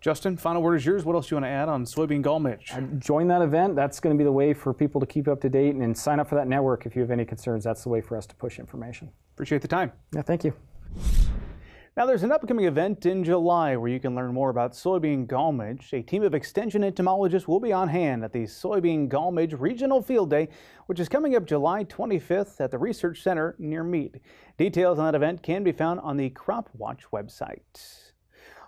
Justin, 0.01 0.37
final 0.37 0.61
word 0.61 0.75
is 0.75 0.85
yours. 0.85 1.03
What 1.03 1.15
else 1.15 1.27
do 1.27 1.35
you 1.35 1.41
want 1.41 1.45
to 1.45 1.49
add 1.49 1.67
on 1.67 1.83
soybean 1.83 2.21
gall 2.21 2.39
midge? 2.39 2.71
Uh, 2.73 2.81
join 2.99 3.27
that 3.27 3.41
event. 3.41 3.75
That's 3.75 3.99
going 3.99 4.15
to 4.15 4.17
be 4.17 4.23
the 4.23 4.31
way 4.31 4.53
for 4.53 4.73
people 4.73 5.01
to 5.01 5.07
keep 5.07 5.27
up 5.27 5.41
to 5.41 5.49
date 5.49 5.75
and, 5.75 5.83
and 5.83 5.97
sign 5.97 6.19
up 6.19 6.29
for 6.29 6.35
that 6.35 6.47
network 6.47 6.85
if 6.85 6.95
you 6.95 7.01
have 7.01 7.11
any 7.11 7.25
concerns. 7.25 7.65
That's 7.65 7.83
the 7.83 7.89
way 7.89 7.99
for 7.99 8.15
us 8.17 8.25
to 8.27 8.35
push 8.35 8.59
information. 8.59 9.11
Appreciate 9.35 9.61
the 9.61 9.67
time. 9.67 9.91
Yeah, 10.13 10.21
thank 10.21 10.45
you. 10.45 10.53
Now, 11.97 12.05
there's 12.05 12.23
an 12.23 12.31
upcoming 12.31 12.65
event 12.65 13.07
in 13.07 13.23
July 13.23 13.75
where 13.75 13.89
you 13.89 13.99
can 13.99 14.13
learn 14.13 14.31
more 14.31 14.51
about 14.51 14.73
soybean 14.73 15.25
gall 15.25 15.51
midge. 15.51 15.89
A 15.91 16.03
team 16.03 16.21
of 16.21 16.35
extension 16.35 16.83
entomologists 16.83 17.47
will 17.47 17.59
be 17.59 17.73
on 17.73 17.89
hand 17.89 18.23
at 18.23 18.31
the 18.31 18.43
Soybean 18.43 19.09
Gall 19.09 19.31
Midge 19.31 19.53
Regional 19.53 20.01
Field 20.01 20.29
Day, 20.29 20.49
which 20.85 20.99
is 20.99 21.09
coming 21.09 21.35
up 21.35 21.45
July 21.45 21.83
25th 21.83 22.61
at 22.61 22.69
the 22.69 22.77
Research 22.77 23.23
Center 23.23 23.55
near 23.57 23.83
Mead. 23.83 24.21
Details 24.57 24.99
on 24.99 25.05
that 25.05 25.15
event 25.15 25.41
can 25.41 25.63
be 25.63 25.71
found 25.71 25.99
on 26.01 26.15
the 26.15 26.29
Crop 26.29 26.69
Watch 26.77 27.05
website. 27.11 27.59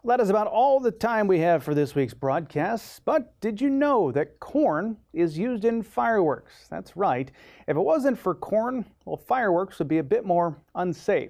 That 0.04 0.20
is 0.20 0.32
about 0.32 0.48
all 0.48 0.80
the 0.80 0.90
time 0.90 1.28
we 1.28 1.40
have 1.40 1.64
for 1.64 1.76
this 1.76 1.94
week's 1.94 2.16
broadcast. 2.16 3.06
But 3.06 3.40
did 3.40 3.62
you 3.62 3.70
know 3.70 4.12
that 4.14 4.40
corn 4.40 4.98
is 5.14 5.38
used 5.38 5.64
in 5.64 5.84
fireworks? 5.84 6.66
That's 6.72 6.98
right. 6.98 7.32
If 7.68 7.78
it 7.78 7.82
wasn't 7.82 8.18
for 8.18 8.34
corn, 8.34 8.84
well, 9.06 9.16
fireworks 9.16 9.78
would 9.78 9.88
be 9.88 10.00
a 10.00 10.04
bit 10.04 10.26
more 10.26 10.58
unsafe. 10.74 11.30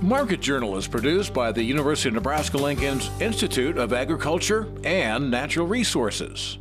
Market 0.00 0.40
Journal 0.40 0.76
is 0.76 0.88
produced 0.88 1.32
by 1.32 1.52
the 1.52 1.62
University 1.62 2.08
of 2.08 2.16
Nebraska 2.16 2.56
Lincoln's 2.56 3.12
Institute 3.20 3.78
of 3.78 3.92
Agriculture 3.92 4.66
and 4.82 5.30
Natural 5.30 5.68
Resources. 5.68 6.58